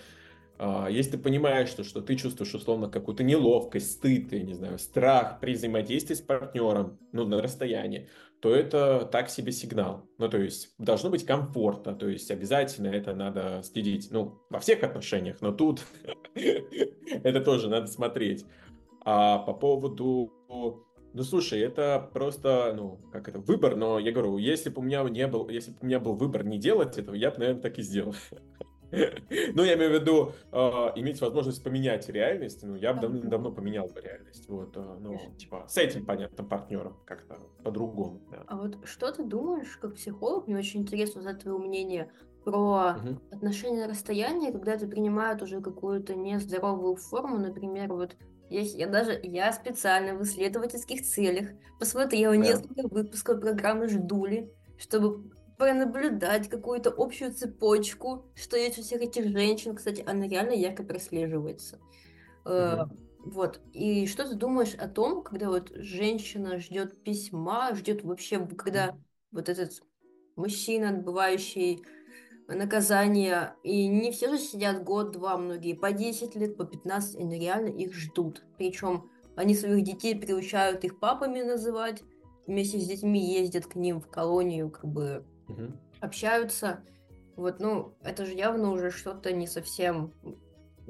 если 0.90 1.12
ты 1.12 1.18
понимаешь, 1.18 1.70
что, 1.70 1.84
что 1.84 2.02
ты 2.02 2.16
чувствуешь 2.16 2.54
условно 2.54 2.88
какую-то 2.88 3.24
неловкость, 3.24 3.92
стыд, 3.92 4.32
я 4.32 4.42
не 4.42 4.52
знаю, 4.52 4.78
страх 4.78 5.40
при 5.40 5.54
взаимодействии 5.54 6.14
с 6.14 6.20
партнером, 6.20 6.98
ну, 7.12 7.26
на 7.26 7.40
расстоянии, 7.40 8.08
то 8.40 8.54
это 8.54 9.08
так 9.10 9.30
себе 9.30 9.52
сигнал. 9.52 10.08
Ну, 10.18 10.28
то 10.28 10.38
есть 10.38 10.74
должно 10.78 11.10
быть 11.10 11.24
комфортно, 11.24 11.94
то 11.94 12.08
есть 12.08 12.30
обязательно 12.30 12.88
это 12.88 13.14
надо 13.14 13.62
следить, 13.62 14.08
ну, 14.10 14.42
во 14.50 14.60
всех 14.60 14.82
отношениях, 14.82 15.38
но 15.40 15.52
тут 15.52 15.82
это 16.34 17.40
тоже 17.40 17.68
надо 17.68 17.86
смотреть. 17.86 18.44
А 19.02 19.38
по 19.38 19.54
поводу, 19.54 20.32
ну, 20.48 21.22
слушай, 21.22 21.60
это 21.60 22.10
просто, 22.12 22.74
ну, 22.76 23.00
как 23.12 23.28
это, 23.28 23.38
выбор, 23.38 23.76
но 23.76 23.98
я 23.98 24.12
говорю, 24.12 24.36
если 24.36 24.68
бы 24.68 24.80
у 24.80 24.84
меня 24.84 25.02
не 25.04 25.26
был, 25.26 25.48
если 25.48 25.70
бы 25.70 25.78
у 25.80 25.86
меня 25.86 26.00
был 26.00 26.14
выбор 26.14 26.44
не 26.44 26.58
делать 26.58 26.98
этого, 26.98 27.14
я 27.14 27.30
бы, 27.30 27.38
наверное, 27.38 27.62
так 27.62 27.78
и 27.78 27.82
сделал. 27.82 28.14
Ну, 29.54 29.64
я 29.64 29.75
имею 29.75 29.90
в 29.90 30.00
виду 30.00 30.32
э, 30.52 30.59
иметь 30.97 31.20
возможность 31.20 31.62
поменять 31.62 32.09
реальность. 32.09 32.62
Ну, 32.62 32.75
я 32.75 32.92
бы 32.92 33.00
давно-давно 33.00 33.52
поменял 33.52 33.87
бы 33.87 34.00
реальность. 34.00 34.49
Вот, 34.49 34.76
э, 34.76 34.97
ну, 35.00 35.18
типа, 35.38 35.64
с 35.68 35.76
этим 35.76 36.04
понятным 36.04 36.49
партнером 36.49 36.97
как-то 37.04 37.38
по-другому. 37.62 38.20
Да. 38.30 38.44
А 38.47 38.56
вот 38.56 38.78
что 38.85 39.12
ты 39.12 39.25
думаешь, 39.25 39.76
как 39.80 39.94
психолог, 39.94 40.47
мне 40.47 40.56
очень 40.56 40.80
интересно 40.80 41.20
узнать 41.20 41.40
твое 41.40 41.59
мнение 41.59 42.11
про 42.44 42.97
угу. 42.97 43.20
отношения 43.30 43.87
на 43.87 43.88
расстоянии, 43.88 44.50
когда 44.50 44.73
это 44.73 44.87
принимают 44.87 45.42
уже 45.42 45.61
какую-то 45.61 46.14
нездоровую 46.14 46.97
форму, 46.97 47.38
например, 47.38 47.92
вот 47.92 48.16
есть, 48.49 48.76
я 48.76 48.88
даже, 48.88 49.18
я 49.23 49.52
специально 49.52 50.14
в 50.14 50.23
исследовательских 50.23 51.02
целях 51.02 51.50
посмотрела 51.78 52.32
да. 52.32 52.40
несколько 52.40 52.88
выпусков 52.88 53.40
программы 53.40 53.88
«Ждули», 53.88 54.52
чтобы 54.76 55.30
пронаблюдать 55.60 56.48
какую-то 56.48 56.92
общую 56.96 57.34
цепочку, 57.34 58.24
что 58.34 58.56
есть 58.56 58.78
у 58.78 58.82
всех 58.82 59.02
этих 59.02 59.28
женщин. 59.28 59.76
Кстати, 59.76 60.02
она 60.06 60.26
реально 60.26 60.52
ярко 60.52 60.82
прослеживается. 60.82 61.78
Mm-hmm. 62.46 62.88
Вот. 63.26 63.60
И 63.74 64.06
что 64.06 64.26
ты 64.26 64.36
думаешь 64.36 64.74
о 64.74 64.88
том, 64.88 65.22
когда 65.22 65.50
вот 65.50 65.70
женщина 65.74 66.58
ждет 66.58 67.04
письма, 67.04 67.74
ждет 67.74 68.02
вообще, 68.02 68.38
когда 68.46 68.96
вот 69.32 69.50
этот 69.50 69.82
мужчина, 70.34 70.88
отбывающий 70.88 71.84
наказание, 72.48 73.54
и 73.62 73.86
не 73.86 74.12
все 74.12 74.30
же 74.30 74.38
сидят 74.38 74.82
год-два, 74.82 75.36
многие 75.36 75.74
по 75.74 75.92
10 75.92 76.36
лет, 76.36 76.56
по 76.56 76.64
15, 76.64 77.16
они 77.16 77.38
реально 77.38 77.68
их 77.68 77.92
ждут. 77.92 78.42
Причем 78.56 79.10
они 79.36 79.54
своих 79.54 79.84
детей 79.84 80.18
приучают 80.18 80.84
их 80.84 80.98
папами 80.98 81.42
называть, 81.42 82.02
вместе 82.46 82.80
с 82.80 82.86
детьми 82.86 83.34
ездят 83.34 83.66
к 83.66 83.74
ним 83.74 84.00
в 84.00 84.08
колонию, 84.08 84.70
как 84.70 84.86
бы 84.86 85.26
угу. 85.50 85.73
общаются. 86.00 86.80
Вот, 87.37 87.61
ну, 87.61 87.95
это 88.02 88.26
же 88.26 88.35
явно 88.35 88.71
уже 88.71 88.90
что-то 88.90 89.33
не 89.33 89.47
совсем 89.47 90.12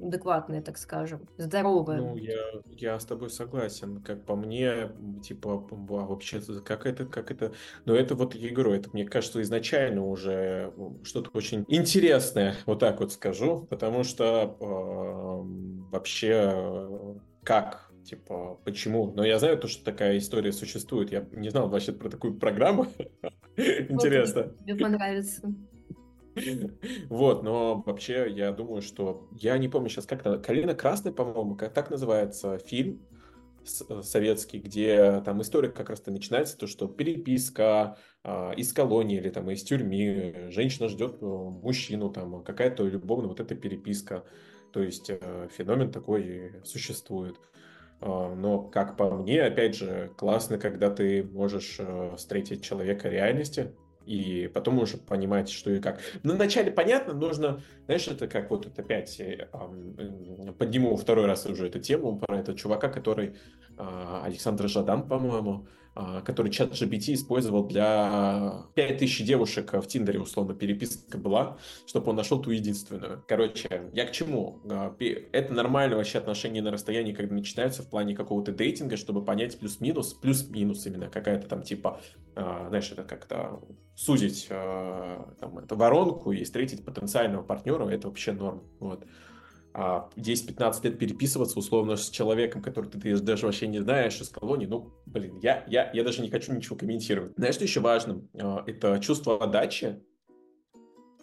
адекватное, 0.00 0.62
так 0.62 0.79
скажем, 0.79 1.29
здоровое. 1.37 1.99
Ну, 1.99 2.16
я, 2.16 2.38
я 2.77 2.99
с 2.99 3.05
тобой 3.05 3.31
согласен. 3.31 4.03
Как 4.03 4.25
по 4.25 4.35
мне, 4.35 4.90
типа, 5.23 5.66
вообще, 5.70 6.40
как 6.64 6.87
это, 6.87 7.07
как 7.07 7.31
это... 7.31 7.53
Но 7.85 7.94
это 7.94 8.14
вот, 8.14 8.35
я 8.35 8.51
говорю, 8.51 8.73
это, 8.73 8.90
мне 8.92 9.05
кажется, 9.05 9.42
изначально 9.42 10.07
уже 10.07 10.73
что-то 11.05 11.31
очень 11.35 11.64
интересное, 11.68 12.55
вот 12.66 12.79
так 12.81 13.01
вот 13.01 13.12
скажу, 13.12 13.66
потому 13.68 14.05
что 14.05 14.57
э, 14.59 15.90
вообще 15.92 17.09
как 17.42 17.89
типа, 18.04 18.60
почему? 18.64 19.12
Но 19.12 19.24
я 19.24 19.38
знаю 19.38 19.58
то, 19.58 19.68
что 19.68 19.84
такая 19.84 20.18
история 20.18 20.52
существует. 20.52 21.12
Я 21.12 21.26
не 21.32 21.50
знал 21.50 21.68
вообще 21.68 21.92
про 21.92 22.08
такую 22.08 22.34
программу. 22.34 22.86
Интересно. 23.56 24.52
Тебе 24.64 24.76
понравится. 24.76 25.54
Вот, 27.08 27.42
но 27.42 27.82
вообще 27.84 28.30
я 28.30 28.52
думаю, 28.52 28.82
что... 28.82 29.28
Я 29.32 29.58
не 29.58 29.68
помню 29.68 29.88
сейчас, 29.88 30.06
как-то... 30.06 30.38
«Калина 30.38 30.74
красная», 30.74 31.12
по-моему, 31.12 31.56
как 31.56 31.74
так 31.74 31.90
называется 31.90 32.58
фильм 32.58 33.02
э, 33.88 34.02
советский, 34.02 34.58
где 34.58 35.20
там 35.24 35.42
история 35.42 35.70
как 35.70 35.90
раз-то 35.90 36.10
начинается, 36.10 36.56
то, 36.56 36.66
что 36.66 36.86
переписка 36.86 37.98
э, 38.22 38.54
из 38.56 38.72
колонии 38.72 39.18
или 39.18 39.30
там 39.30 39.50
из 39.50 39.62
тюрьмы, 39.62 40.48
женщина 40.50 40.88
ждет 40.88 41.18
э, 41.20 41.26
мужчину, 41.26 42.10
там 42.10 42.42
какая-то 42.44 42.86
любовная 42.86 43.28
вот 43.28 43.40
эта 43.40 43.54
переписка. 43.54 44.24
То 44.72 44.82
есть 44.82 45.10
э, 45.10 45.48
феномен 45.56 45.90
такой 45.90 46.54
существует. 46.64 47.36
А, 48.00 48.34
но, 48.34 48.62
как 48.62 48.96
по 48.96 49.10
мне, 49.10 49.42
опять 49.42 49.76
же, 49.76 50.10
классно, 50.16 50.58
когда 50.58 50.90
ты 50.90 51.22
можешь 51.22 51.76
э, 51.78 52.14
встретить 52.16 52.64
человека 52.64 53.08
реальности, 53.08 53.72
и 54.06 54.50
потом 54.52 54.78
уже 54.78 54.96
понимать, 54.96 55.50
что 55.50 55.70
и 55.70 55.78
как. 55.78 56.00
Но 56.22 56.34
вначале, 56.34 56.72
понятно, 56.72 57.12
нужно, 57.12 57.62
знаешь, 57.84 58.08
это 58.08 58.26
как 58.26 58.50
вот 58.50 58.66
это 58.66 58.82
опять 58.82 59.20
э, 59.20 59.46
подниму 60.58 60.96
второй 60.96 61.26
раз 61.26 61.46
уже 61.46 61.68
эту 61.68 61.78
тему 61.78 62.18
про 62.18 62.38
этого 62.38 62.56
чувака, 62.56 62.88
который 62.88 63.36
а, 63.76 64.22
Александр 64.24 64.68
Жадан, 64.68 65.06
по-моему, 65.06 65.66
который 66.24 66.50
чат 66.53 66.72
GPT 66.72 67.14
использовал 67.14 67.66
для 67.66 68.64
5000 68.74 69.24
девушек 69.24 69.72
в 69.72 69.87
Тиндере, 69.87 70.20
условно, 70.20 70.55
переписка 70.55 71.18
была, 71.18 71.59
чтобы 71.87 72.11
он 72.11 72.16
нашел 72.16 72.40
ту 72.40 72.50
единственную. 72.50 73.24
Короче, 73.26 73.90
я 73.92 74.07
к 74.07 74.12
чему? 74.12 74.61
А, 74.70 74.94
это 75.33 75.53
нормально 75.53 75.96
вообще 75.96 76.18
отношения 76.18 76.62
на 76.62 76.70
расстоянии, 76.70 77.12
когда 77.12 77.35
начинаются 77.35 77.83
в 77.83 77.90
плане 77.90 78.14
какого-то 78.14 78.53
дейтинга, 78.53 78.96
чтобы 78.96 79.24
понять 79.24 79.59
плюс-минус, 79.59 80.14
плюс-минус 80.14 80.87
именно 80.87 81.09
какая-то 81.09 81.48
там 81.48 81.62
типа, 81.62 82.00
а, 82.37 82.66
знаешь, 82.68 82.90
это 82.92 83.03
как-то 83.03 83.61
сузить 83.96 84.48
там, 84.48 85.59
эту 85.59 85.76
воронку 85.76 86.33
и 86.33 86.44
встретить 86.44 86.85
потенциального 86.85 87.42
партнера, 87.42 87.87
это 87.88 88.09
вообще 88.09 88.33
норм. 88.33 88.62
Вот. 88.79 89.05
10-15 89.72 90.59
а, 90.59 90.72
лет 90.83 90.98
переписываться 90.98 91.59
условно 91.59 91.96
с 91.96 92.11
человеком, 92.11 92.62
который 92.62 92.90
ты 92.90 93.16
даже 93.18 93.46
вообще 93.46 93.66
не 93.66 93.80
знаешь 93.80 94.20
из 94.20 94.28
колонии, 94.28 94.66
ну, 94.66 94.92
блин, 95.06 95.38
я, 95.42 95.64
я, 95.68 95.90
я 95.92 96.04
даже 96.04 96.22
не 96.22 96.30
хочу 96.30 96.52
ничего 96.52 96.76
комментировать. 96.76 97.33
Знаешь, 97.37 97.54
что 97.54 97.64
еще 97.64 97.80
важно? 97.80 98.22
А, 98.35 98.64
это 98.66 98.98
чувство 99.00 99.42
отдачи. 99.42 100.02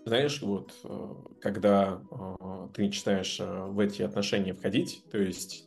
Знаешь, 0.05 0.41
вот, 0.41 0.73
э, 0.85 1.15
когда 1.41 2.01
э, 2.09 2.67
ты 2.73 2.83
начинаешь 2.83 3.41
э, 3.41 3.65
в 3.65 3.77
эти 3.77 4.03
отношения 4.03 4.53
входить, 4.53 5.03
то 5.11 5.17
есть 5.17 5.66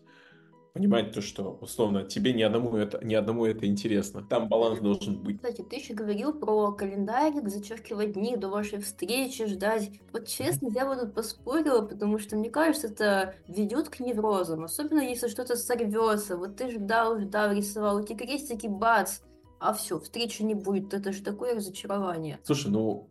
понимать 0.72 1.12
то, 1.12 1.20
что, 1.20 1.58
условно, 1.60 2.04
тебе 2.04 2.32
ни 2.32 2.42
одному 2.42 2.76
это, 2.76 3.04
ни 3.04 3.14
одному 3.14 3.44
это 3.46 3.66
интересно. 3.66 4.22
Там 4.22 4.48
баланс 4.48 4.80
должен 4.80 5.18
быть. 5.22 5.36
Кстати, 5.36 5.62
ты 5.62 5.76
еще 5.76 5.94
говорил 5.94 6.32
про 6.32 6.72
календарик, 6.72 7.48
зачеркивать 7.48 8.12
дни 8.12 8.36
до 8.36 8.48
вашей 8.48 8.80
встречи, 8.80 9.46
ждать. 9.46 9.90
Вот 10.12 10.26
честно, 10.26 10.68
я 10.74 10.86
бы 10.86 10.96
тут 10.96 11.14
поспорила, 11.14 11.82
потому 11.82 12.18
что, 12.18 12.36
мне 12.36 12.50
кажется, 12.50 12.88
это 12.88 13.34
ведет 13.48 13.88
к 13.88 14.00
неврозам. 14.00 14.64
Особенно, 14.64 15.00
если 15.00 15.28
что-то 15.28 15.56
сорвется. 15.56 16.36
Вот 16.36 16.56
ты 16.56 16.70
ждал, 16.70 17.18
ждал, 17.20 17.52
рисовал, 17.52 18.00
эти 18.00 18.14
крестики, 18.14 18.66
бац, 18.66 19.20
а 19.58 19.72
все, 19.74 19.98
встречи 20.00 20.42
не 20.42 20.54
будет. 20.54 20.94
Это 20.94 21.12
же 21.12 21.22
такое 21.22 21.54
разочарование. 21.54 22.38
Слушай, 22.44 22.70
ну, 22.70 23.08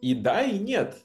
и 0.00 0.14
да, 0.14 0.42
и 0.42 0.58
нет. 0.58 0.96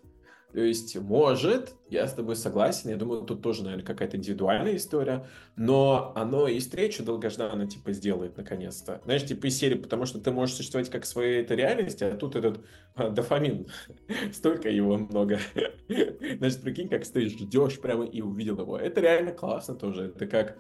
То 0.54 0.60
есть, 0.60 0.98
может, 0.98 1.76
я 1.90 2.08
с 2.08 2.14
тобой 2.14 2.36
согласен, 2.36 2.90
я 2.90 2.98
думаю, 2.98 3.24
тут 3.24 3.42
тоже, 3.42 3.64
наверное, 3.64 3.86
какая-то 3.86 4.18
индивидуальная 4.18 4.76
история, 4.76 5.26
но 5.56 6.12
оно 6.16 6.48
и 6.48 6.60
встречу 6.60 7.04
долгожданно, 7.04 7.68
типа, 7.68 7.94
сделает 7.94 8.36
наконец-то. 8.36 9.02
Знаешь, 9.06 9.26
типа 9.26 9.48
из 9.48 9.58
серии, 9.58 9.76
потому 9.76 10.06
что 10.06 10.20
ты 10.20 10.32
можешь 10.32 10.56
существовать 10.56 10.90
как 10.90 11.06
своей 11.06 11.42
этой 11.42 11.56
реальности, 11.56 12.04
а 12.04 12.18
тут 12.18 12.36
этот 12.36 12.66
а, 12.96 13.10
дофамин, 13.10 13.68
столько 14.34 14.70
его 14.70 14.98
много. 14.98 15.40
Значит, 15.88 16.62
прикинь, 16.62 16.90
как 16.90 17.08
ты 17.08 17.28
ждешь 17.28 17.80
прямо 17.80 18.06
и 18.06 18.22
увидел 18.22 18.60
его. 18.60 18.78
Это 18.78 19.00
реально 19.00 19.32
классно 19.32 19.76
тоже, 19.76 20.06
это 20.06 20.28
как, 20.28 20.58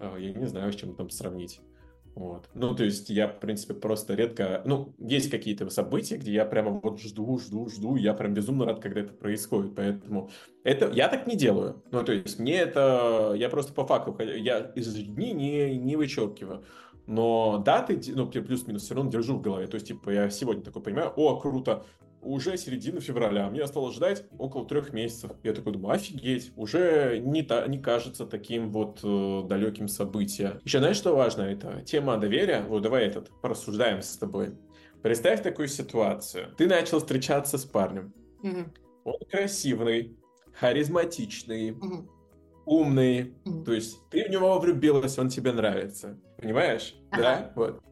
а, 0.00 0.16
я 0.16 0.32
не 0.32 0.46
знаю, 0.46 0.72
с 0.72 0.76
чем 0.76 0.94
там 0.94 1.10
сравнить. 1.10 1.60
Вот. 2.14 2.48
Ну, 2.54 2.74
то 2.76 2.84
есть 2.84 3.10
я, 3.10 3.26
в 3.26 3.40
принципе, 3.40 3.74
просто 3.74 4.14
редко... 4.14 4.62
Ну, 4.64 4.94
есть 4.98 5.30
какие-то 5.30 5.68
события, 5.68 6.16
где 6.16 6.32
я 6.32 6.44
прямо 6.44 6.80
вот 6.82 7.00
жду, 7.00 7.38
жду, 7.38 7.68
жду, 7.68 7.96
я 7.96 8.14
прям 8.14 8.34
безумно 8.34 8.64
рад, 8.64 8.80
когда 8.80 9.00
это 9.00 9.12
происходит, 9.12 9.74
поэтому 9.74 10.30
это 10.62 10.90
я 10.92 11.08
так 11.08 11.26
не 11.26 11.34
делаю. 11.34 11.82
Ну, 11.90 12.04
то 12.04 12.12
есть 12.12 12.38
мне 12.38 12.54
это... 12.54 13.34
Я 13.36 13.48
просто 13.48 13.72
по 13.72 13.84
факту, 13.84 14.16
я 14.22 14.58
из 14.76 14.94
дней 14.94 15.32
не, 15.32 15.76
не 15.76 15.96
вычеркиваю. 15.96 16.64
Но 17.06 17.58
даты, 17.58 18.00
ну, 18.14 18.28
плюс-минус 18.28 18.84
все 18.84 18.94
равно 18.94 19.10
держу 19.10 19.36
в 19.36 19.42
голове. 19.42 19.66
То 19.66 19.74
есть, 19.74 19.88
типа, 19.88 20.10
я 20.10 20.30
сегодня 20.30 20.62
такой 20.62 20.82
понимаю, 20.82 21.12
о, 21.16 21.38
круто, 21.38 21.84
уже 22.24 22.56
середина 22.56 23.00
февраля, 23.00 23.46
а 23.46 23.50
мне 23.50 23.62
осталось 23.62 23.94
ждать 23.94 24.24
около 24.38 24.66
трех 24.66 24.92
месяцев. 24.92 25.30
Я 25.42 25.52
такой 25.52 25.72
думаю, 25.72 25.94
офигеть, 25.94 26.52
уже 26.56 27.18
не, 27.18 27.42
та, 27.42 27.66
не 27.66 27.78
кажется 27.78 28.26
таким 28.26 28.70
вот 28.70 29.00
э, 29.02 29.42
далеким 29.46 29.88
событием. 29.88 30.60
Еще 30.64 30.78
знаешь, 30.78 30.96
что 30.96 31.14
важно? 31.14 31.42
Это 31.42 31.82
тема 31.82 32.16
доверия. 32.16 32.62
Вот 32.68 32.82
давай 32.82 33.04
этот 33.04 33.30
порассуждаем 33.40 34.02
с 34.02 34.16
тобой. 34.16 34.56
Представь 35.02 35.42
такую 35.42 35.68
ситуацию. 35.68 36.54
Ты 36.56 36.66
начал 36.66 36.98
встречаться 36.98 37.58
с 37.58 37.64
парнем. 37.64 38.12
Угу. 38.42 38.64
Он 39.04 39.14
красивый, 39.30 40.16
харизматичный, 40.54 41.72
Угу. 41.72 42.08
умный. 42.66 43.34
Мгм. 43.44 43.64
То 43.64 43.72
есть 43.72 43.98
ты 44.10 44.24
в 44.26 44.30
него 44.30 44.58
влюбилась, 44.58 45.18
он 45.18 45.28
тебе 45.28 45.52
нравится. 45.52 46.18
Понимаешь? 46.38 46.94
Ага. 47.10 47.22
Да? 47.22 47.52
Вот. 47.56 47.82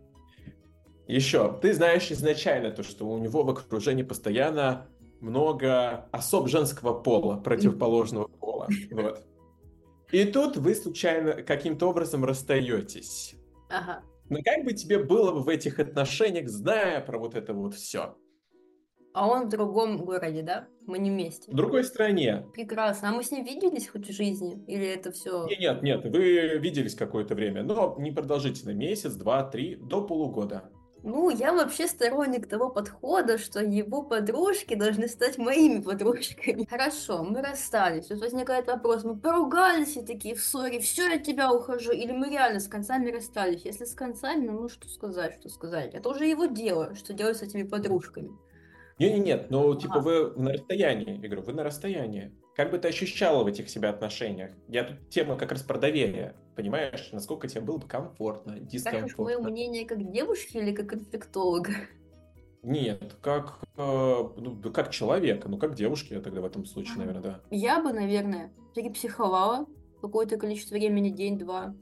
Еще, 1.12 1.58
ты 1.60 1.74
знаешь 1.74 2.10
изначально 2.10 2.70
то, 2.70 2.82
что 2.82 3.06
у 3.06 3.18
него 3.18 3.42
в 3.42 3.50
окружении 3.50 4.02
постоянно 4.02 4.88
много 5.20 6.08
особ 6.10 6.48
женского 6.48 6.94
пола, 6.94 7.36
противоположного 7.36 8.28
пола. 8.28 8.66
Вот. 8.90 9.22
И 10.10 10.24
тут 10.24 10.56
вы 10.56 10.74
случайно 10.74 11.42
каким-то 11.42 11.88
образом 11.88 12.24
расстаетесь. 12.24 13.34
Ага. 13.68 14.02
Но 14.30 14.38
как 14.42 14.64
бы 14.64 14.72
тебе 14.72 15.04
было 15.04 15.32
бы 15.32 15.40
в 15.40 15.50
этих 15.50 15.78
отношениях, 15.78 16.48
зная 16.48 17.02
про 17.02 17.18
вот 17.18 17.34
это 17.34 17.52
вот 17.52 17.74
все? 17.74 18.16
А 19.12 19.28
он 19.28 19.46
в 19.46 19.48
другом 19.50 19.98
городе, 19.98 20.40
да? 20.40 20.66
Мы 20.86 20.98
не 20.98 21.10
вместе. 21.10 21.50
В 21.50 21.54
другой 21.54 21.84
стране. 21.84 22.46
Прекрасно. 22.54 23.10
А 23.10 23.12
мы 23.12 23.22
с 23.22 23.30
ним 23.30 23.44
виделись 23.44 23.88
хоть 23.88 24.08
в 24.08 24.12
жизни? 24.12 24.64
Или 24.66 24.86
это 24.86 25.12
все... 25.12 25.46
Не, 25.46 25.56
Нет, 25.56 25.82
нет, 25.82 26.04
вы 26.04 26.58
виделись 26.58 26.94
какое-то 26.94 27.34
время, 27.34 27.62
но 27.62 27.96
не 27.98 28.12
продолжительно, 28.12 28.70
месяц, 28.70 29.12
два, 29.12 29.44
три, 29.44 29.76
до 29.76 30.02
полугода. 30.02 30.70
Ну, 31.04 31.30
я 31.30 31.52
вообще 31.52 31.88
сторонник 31.88 32.46
того 32.48 32.70
подхода, 32.70 33.36
что 33.36 33.60
его 33.60 34.02
подружки 34.02 34.74
должны 34.74 35.08
стать 35.08 35.36
моими 35.36 35.80
подружками. 35.80 36.64
Хорошо, 36.70 37.24
мы 37.24 37.42
расстались. 37.42 38.06
Тут 38.06 38.20
возникает 38.20 38.68
вопрос, 38.68 39.02
мы 39.02 39.16
поругались 39.16 39.96
и 39.96 40.02
такие 40.02 40.36
в 40.36 40.40
ссоре, 40.40 40.78
все, 40.78 41.08
я 41.08 41.16
от 41.16 41.24
тебя 41.24 41.52
ухожу, 41.52 41.92
или 41.92 42.12
мы 42.12 42.30
реально 42.30 42.60
с 42.60 42.68
концами 42.68 43.10
расстались? 43.10 43.64
Если 43.64 43.84
с 43.84 43.94
концами, 43.94 44.46
ну, 44.46 44.68
что 44.68 44.88
сказать, 44.88 45.38
что 45.40 45.48
сказать. 45.48 45.94
Это 45.94 46.08
уже 46.08 46.26
его 46.26 46.46
дело, 46.46 46.94
что 46.94 47.12
делать 47.12 47.38
с 47.38 47.42
этими 47.42 47.64
подружками. 47.64 48.30
Не, 48.98 49.14
не, 49.14 49.18
нет, 49.18 49.50
ну 49.50 49.74
типа 49.74 49.96
Ага. 49.96 50.02
вы 50.02 50.32
на 50.36 50.52
расстоянии, 50.52 51.20
я 51.20 51.28
говорю, 51.28 51.42
вы 51.42 51.52
на 51.52 51.64
расстоянии. 51.64 52.32
Как 52.54 52.70
бы 52.70 52.78
ты 52.78 52.88
ощущала 52.88 53.44
в 53.44 53.46
этих 53.46 53.70
себя 53.70 53.90
отношениях? 53.90 54.50
Я 54.68 54.84
тут 54.84 55.08
тема 55.08 55.36
как 55.36 55.52
раз 55.52 55.62
про 55.62 55.78
доверие, 55.78 56.34
понимаешь? 56.54 57.08
Насколько 57.12 57.48
тебе 57.48 57.62
было 57.62 57.78
бы 57.78 57.88
комфортно, 57.88 58.58
дискомфортно? 58.60 59.24
мое 59.24 59.38
мнение 59.38 59.86
как 59.86 60.10
девушки 60.10 60.58
или 60.58 60.72
как 60.74 60.92
инфектолога? 60.94 61.72
Нет, 62.62 63.16
как, 63.22 63.58
э, 63.76 64.28
ну, 64.36 64.72
как 64.72 64.90
человека, 64.90 65.48
ну 65.48 65.58
как 65.58 65.74
девушки 65.74 66.12
я 66.12 66.20
тогда 66.20 66.42
в 66.42 66.44
этом 66.44 66.64
случае, 66.64 66.92
Ага. 66.92 67.00
наверное, 67.06 67.22
да. 67.22 67.40
Я 67.50 67.82
бы, 67.82 67.92
наверное, 67.92 68.52
перепсиховала 68.74 69.66
какое-то 70.00 70.36
количество 70.36 70.74
времени, 70.74 71.08
день-два. 71.08 71.74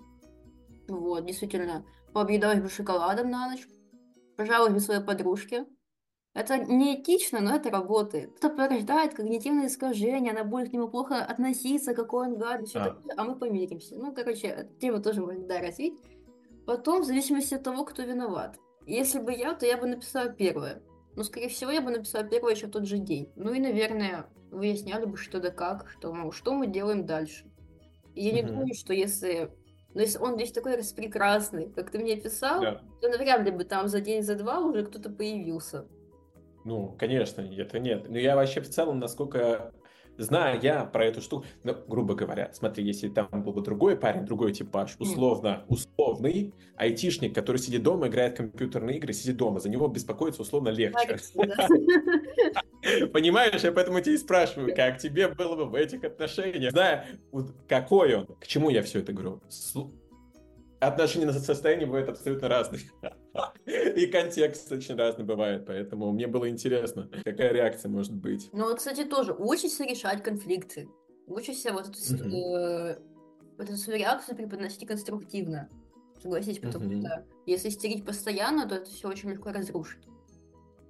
Вот, 0.88 1.26
действительно, 1.26 1.84
пообъедалась 2.14 2.60
бы 2.60 2.70
шоколадом 2.70 3.30
на 3.30 3.50
ночь, 3.50 3.66
пожаловалась 4.36 4.74
бы 4.74 4.80
своей 4.80 5.02
подружке. 5.02 5.66
Это 6.32 6.58
неэтично, 6.58 7.40
но 7.40 7.56
это 7.56 7.70
работает. 7.70 8.36
Это 8.36 8.50
порождает 8.50 9.14
когнитивные 9.14 9.66
искажения, 9.66 10.30
она 10.30 10.44
будет 10.44 10.70
к 10.70 10.72
нему 10.72 10.88
плохо 10.88 11.24
относиться, 11.24 11.92
какой 11.92 12.28
он 12.28 12.36
гад, 12.38 12.62
и 12.62 12.66
всё 12.66 12.80
А. 12.80 12.84
такое, 12.90 13.14
а 13.16 13.24
мы 13.24 13.34
помиримся. 13.36 13.96
Ну, 13.96 14.14
короче, 14.14 14.46
эту 14.46 14.72
тему 14.78 15.02
тоже 15.02 15.20
можно, 15.20 15.44
да, 15.46 15.60
развить. 15.60 15.98
Потом, 16.66 17.02
в 17.02 17.04
зависимости 17.04 17.54
от 17.54 17.64
того, 17.64 17.84
кто 17.84 18.02
виноват. 18.02 18.56
Если 18.86 19.18
бы 19.18 19.32
я, 19.32 19.54
то 19.54 19.66
я 19.66 19.76
бы 19.76 19.88
написала 19.88 20.28
первое. 20.30 20.82
Но, 21.16 21.24
скорее 21.24 21.48
всего, 21.48 21.72
я 21.72 21.80
бы 21.80 21.90
написала 21.90 22.22
первое 22.24 22.54
еще 22.54 22.68
в 22.68 22.70
тот 22.70 22.86
же 22.86 22.98
день. 22.98 23.28
Ну 23.34 23.52
и, 23.52 23.58
наверное, 23.58 24.26
выясняли 24.52 25.06
бы, 25.06 25.16
что 25.16 25.40
да 25.40 25.50
как, 25.50 25.88
что, 25.90 26.12
мол, 26.12 26.30
что 26.30 26.54
мы 26.54 26.68
делаем 26.68 27.06
дальше. 27.06 27.50
И 28.14 28.24
я 28.24 28.32
не 28.32 28.42
Мгм. 28.42 28.50
думаю, 28.52 28.74
что 28.74 28.92
если... 28.92 29.50
Ну, 29.94 30.00
если 30.00 30.18
он 30.18 30.36
весь 30.38 30.52
такой 30.52 30.76
распрекрасный, 30.76 31.68
как 31.72 31.90
ты 31.90 31.98
мне 31.98 32.14
писал, 32.16 32.60
Да. 32.60 32.80
то 33.00 33.08
навряд 33.08 33.42
ли 33.42 33.50
бы 33.50 33.64
там 33.64 33.88
за 33.88 34.00
день, 34.00 34.22
за 34.22 34.36
два 34.36 34.60
уже 34.60 34.84
кто-то 34.86 35.10
появился. 35.10 35.88
Ну, 36.64 36.94
конечно, 36.98 37.40
это 37.40 37.78
нет. 37.78 38.08
Но 38.08 38.18
я 38.18 38.36
вообще 38.36 38.60
в 38.60 38.68
целом, 38.68 38.98
насколько 38.98 39.72
знаю 40.22 40.60
я 40.62 40.84
про 40.84 41.06
эту 41.06 41.20
штуку, 41.20 41.46
ну, 41.64 41.76
грубо 41.86 42.14
говоря, 42.14 42.50
смотри, 42.52 42.84
если 42.84 43.08
там 43.08 43.28
был 43.32 43.52
бы 43.52 43.62
другой 43.62 43.96
парень, 43.96 44.24
другой 44.24 44.52
типаж, 44.52 44.96
условно, 44.98 45.64
условный 45.68 46.54
айтишник, 46.76 47.34
который 47.34 47.56
сидит 47.56 47.82
дома, 47.82 48.08
играет 48.08 48.34
в 48.34 48.36
компьютерные 48.36 48.98
игры, 48.98 49.12
сидит 49.12 49.36
дома, 49.36 49.60
за 49.60 49.68
него 49.68 49.88
беспокоиться 49.88 50.42
условно 50.42 50.68
легче. 50.68 51.18
Понимаешь, 53.12 53.62
я 53.62 53.72
поэтому 53.72 54.00
тебя 54.00 54.14
и 54.14 54.18
спрашиваю, 54.18 54.74
как 54.74 54.98
тебе 54.98 55.28
было 55.28 55.56
бы 55.56 55.66
в 55.66 55.74
этих 55.74 56.02
отношениях, 56.04 56.72
зная, 56.72 57.06
какой 57.68 58.14
он, 58.14 58.26
к 58.26 58.46
чему 58.46 58.70
я 58.70 58.82
все 58.82 59.00
это 59.00 59.12
говорю. 59.12 59.42
Отношения 60.80 61.26
на 61.26 61.32
состояние 61.34 61.86
бывают 61.86 62.08
абсолютно 62.08 62.48
разные. 62.48 62.80
И 63.96 64.06
контекст 64.06 64.72
очень 64.72 64.96
разный 64.96 65.24
бывает, 65.24 65.66
поэтому 65.66 66.10
мне 66.10 66.26
было 66.26 66.48
интересно, 66.48 67.08
какая 67.24 67.52
реакция 67.52 67.90
может 67.90 68.14
быть. 68.14 68.48
Ну, 68.52 68.64
вот, 68.64 68.78
кстати, 68.78 69.04
тоже 69.04 69.34
учишься 69.34 69.84
решать 69.84 70.22
конфликты. 70.22 70.88
Учишься 71.26 71.72
вот 71.72 71.88
эту, 71.88 72.14
Мгм. 72.14 72.34
э, 72.34 72.98
вот 73.58 73.68
эту 73.68 73.76
свою 73.76 73.98
реакцию 73.98 74.36
преподносить 74.36 74.86
конструктивно. 74.86 75.68
Согласись, 76.22 76.58
потому 76.58 76.86
Мгм. 76.86 77.00
что 77.00 77.24
если 77.44 77.68
истерить 77.68 78.06
постоянно, 78.06 78.66
то 78.66 78.76
это 78.76 78.90
все 78.90 79.08
очень 79.08 79.30
легко 79.30 79.50
разрушить. 79.52 80.02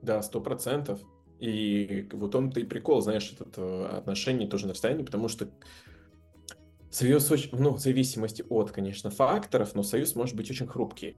Да, 0.02 0.22
сто 0.22 0.40
процентов. 0.40 1.00
И 1.40 2.06
вот 2.12 2.34
он-то 2.34 2.60
и 2.60 2.64
прикол, 2.64 3.00
знаешь, 3.00 3.32
этот 3.32 3.54
э, 3.56 3.86
отношение 3.86 4.48
тоже 4.48 4.66
на 4.66 4.72
расстоянии, 4.72 5.04
потому 5.04 5.28
что 5.28 5.48
союз 6.90 7.30
очень, 7.30 7.50
ну, 7.52 7.70
в 7.70 7.78
зависимости 7.78 8.44
от, 8.48 8.70
конечно, 8.72 9.10
факторов, 9.10 9.74
но 9.74 9.82
союз 9.82 10.14
может 10.14 10.36
быть 10.36 10.50
очень 10.50 10.66
хрупкий. 10.66 11.16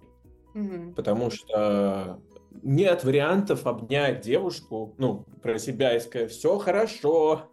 Мгм. 0.54 0.94
Потому 0.94 1.30
что 1.30 2.20
нет 2.62 3.04
вариантов 3.04 3.66
обнять 3.66 4.20
девушку, 4.20 4.94
ну, 4.98 5.24
про 5.42 5.58
себя 5.58 5.96
и 5.96 6.00
сказать, 6.00 6.30
все 6.30 6.58
хорошо. 6.58 7.48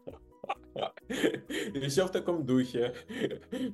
И 1.73 1.79
все 1.87 2.05
в 2.05 2.11
таком 2.11 2.45
духе. 2.45 2.93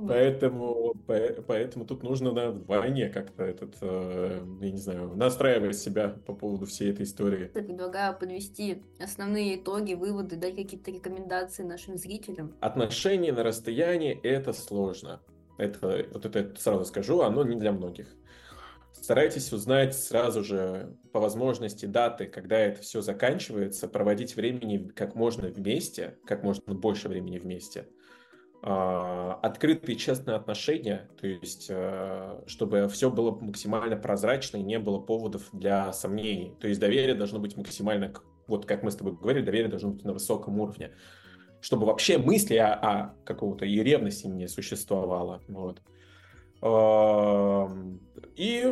Поэтому, 0.08 0.94
по- 1.08 1.41
поэтому 1.48 1.86
тут 1.86 2.04
нужно 2.04 2.32
на 2.32 2.52
вдвойне 2.52 3.10
как-то 3.10 3.44
этот, 3.44 3.76
э, 3.82 4.41
я 4.62 4.72
не 4.72 4.78
знаю, 4.78 5.15
настраивать 5.15 5.78
себя 5.78 6.10
по 6.26 6.34
поводу 6.34 6.65
всей 6.65 6.91
этой 6.91 7.04
истории. 7.04 7.52
Я 7.54 7.63
предлагаю 7.63 8.18
подвести 8.18 8.84
основные 9.00 9.58
итоги, 9.58 9.94
выводы, 9.94 10.36
дать 10.36 10.56
какие-то 10.56 10.91
рекомендации 10.91 11.63
нашим 11.63 11.98
зрителям. 11.98 12.54
Отношения 12.62 13.32
на 13.32 13.44
расстоянии 13.44 14.20
это 14.24 14.54
сложно. 14.54 15.22
Это, 15.58 16.06
вот 16.12 16.26
это 16.26 16.60
сразу 16.60 16.86
скажу, 16.86 17.22
оно 17.22 17.44
не 17.44 17.56
для 17.56 17.72
многих. 17.72 18.08
Старайтесь 19.01 19.51
узнать 19.51 19.95
сразу 19.95 20.43
же 20.43 20.95
по 21.12 21.19
возможности 21.19 21.86
даты, 21.86 22.25
когда 22.25 22.58
это 22.58 22.81
все 22.81 23.01
заканчивается, 23.01 23.88
проводить 23.88 24.36
времени 24.36 24.88
как 24.95 25.15
можно 25.15 25.49
вместе, 25.49 26.17
как 26.25 26.43
можно 26.43 26.73
больше 26.73 27.08
времени 27.08 27.38
вместе. 27.38 27.88
А, 28.63 29.39
Открытые 29.43 29.95
честные 29.95 30.38
отношения, 30.38 31.10
то 31.19 31.27
есть 31.27 31.67
э, 31.69 32.41
чтобы 32.47 32.88
все 32.88 33.12
было 33.12 33.31
максимально 33.31 33.97
прозрачно 33.97 34.58
и 34.58 34.63
не 34.63 34.79
было 34.79 34.99
поводов 34.99 35.49
для 35.53 35.93
сомнений. 35.93 36.55
То 36.60 36.67
есть 36.67 36.79
доверие 36.79 37.15
должно 37.15 37.39
быть 37.39 37.55
максимально, 37.58 38.13
вот 38.47 38.65
как 38.65 38.81
мы 38.81 38.89
с 38.89 38.95
тобой 38.95 39.13
говорили, 39.13 39.45
доверие 39.45 39.69
должно 39.69 39.91
быть 39.91 40.03
на 40.03 40.13
высоком 40.13 40.60
уровне 40.60 40.91
чтобы 41.65 41.88
вообще 41.88 42.19
мысли 42.19 42.58
о, 42.58 42.73
о 42.73 43.15
какого-то 43.25 43.65
и 43.65 43.81
ревности 43.81 44.27
не 44.27 44.47
существовало. 44.47 45.41
Вот. 45.47 45.81
И 48.36 48.70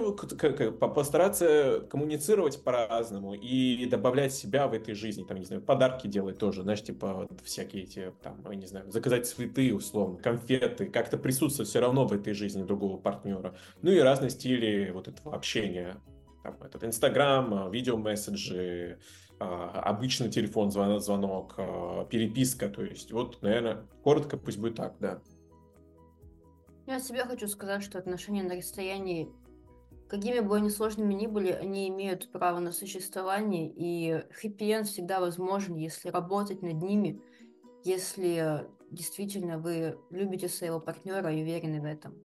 постараться 0.94 1.88
коммуницировать 1.90 2.62
по-разному 2.64 3.34
и 3.34 3.86
добавлять 3.86 4.34
себя 4.34 4.68
в 4.68 4.74
этой 4.74 4.94
жизни. 4.94 5.24
Там, 5.24 5.38
не 5.38 5.46
знаю, 5.46 5.62
подарки 5.62 6.08
делать 6.08 6.38
тоже, 6.38 6.64
знаешь, 6.64 6.84
типа 6.84 7.14
вот 7.14 7.42
всякие 7.46 7.84
эти, 7.84 8.14
там, 8.22 8.44
я 8.50 8.56
не 8.56 8.66
знаю, 8.66 8.92
заказать 8.92 9.26
цветы, 9.26 9.74
условно, 9.74 10.18
конфеты, 10.18 10.88
как-то 10.88 11.18
присутствовать 11.18 11.70
все 11.70 11.80
равно 11.80 12.06
в 12.06 12.12
этой 12.12 12.34
жизни 12.34 12.64
другого 12.64 12.98
партнера. 12.98 13.56
Ну 13.82 13.92
и 13.92 14.00
разные 14.00 14.32
стили 14.32 14.92
вот 14.92 15.08
этого 15.08 15.34
общения. 15.34 15.96
Там, 16.44 16.58
этот 16.62 16.84
Инстаграм, 16.84 17.72
видеомесседжи, 17.72 19.00
а, 19.40 19.82
обычный 19.86 20.30
телефон, 20.30 20.72
звонок, 20.72 21.02
звонок, 21.02 21.56
а, 21.58 22.06
переписка, 22.06 22.70
то 22.70 22.84
есть 22.84 23.12
вот, 23.12 23.42
наверное, 23.42 23.86
коротко 24.04 24.38
пусть 24.38 24.58
будет 24.58 24.76
так, 24.76 24.96
да. 25.00 25.22
Я 26.86 26.98
от 26.98 27.04
себя 27.04 27.26
хочу 27.26 27.48
сказать, 27.48 27.82
что 27.82 27.98
отношения 27.98 28.44
на 28.44 28.56
расстоянии, 28.56 29.32
какими 30.10 30.40
бы 30.40 30.58
они 30.58 30.70
сложными 30.70 31.14
ни 31.14 31.28
были, 31.28 31.52
они 31.52 31.88
имеют 31.88 32.32
право 32.32 32.60
на 32.60 32.72
существование, 32.74 33.72
и 33.74 34.24
хэппи 34.34 34.84
всегда 34.84 35.22
возможен, 35.22 35.76
если 35.76 36.10
работать 36.10 36.62
над 36.62 36.82
ними, 36.82 37.22
если 37.86 38.68
действительно 38.92 39.58
вы 39.58 39.98
любите 40.10 40.50
своего 40.50 40.80
партнера 40.80 41.34
и 41.34 41.42
уверены 41.42 41.82
в 41.82 41.86
этом. 41.86 42.22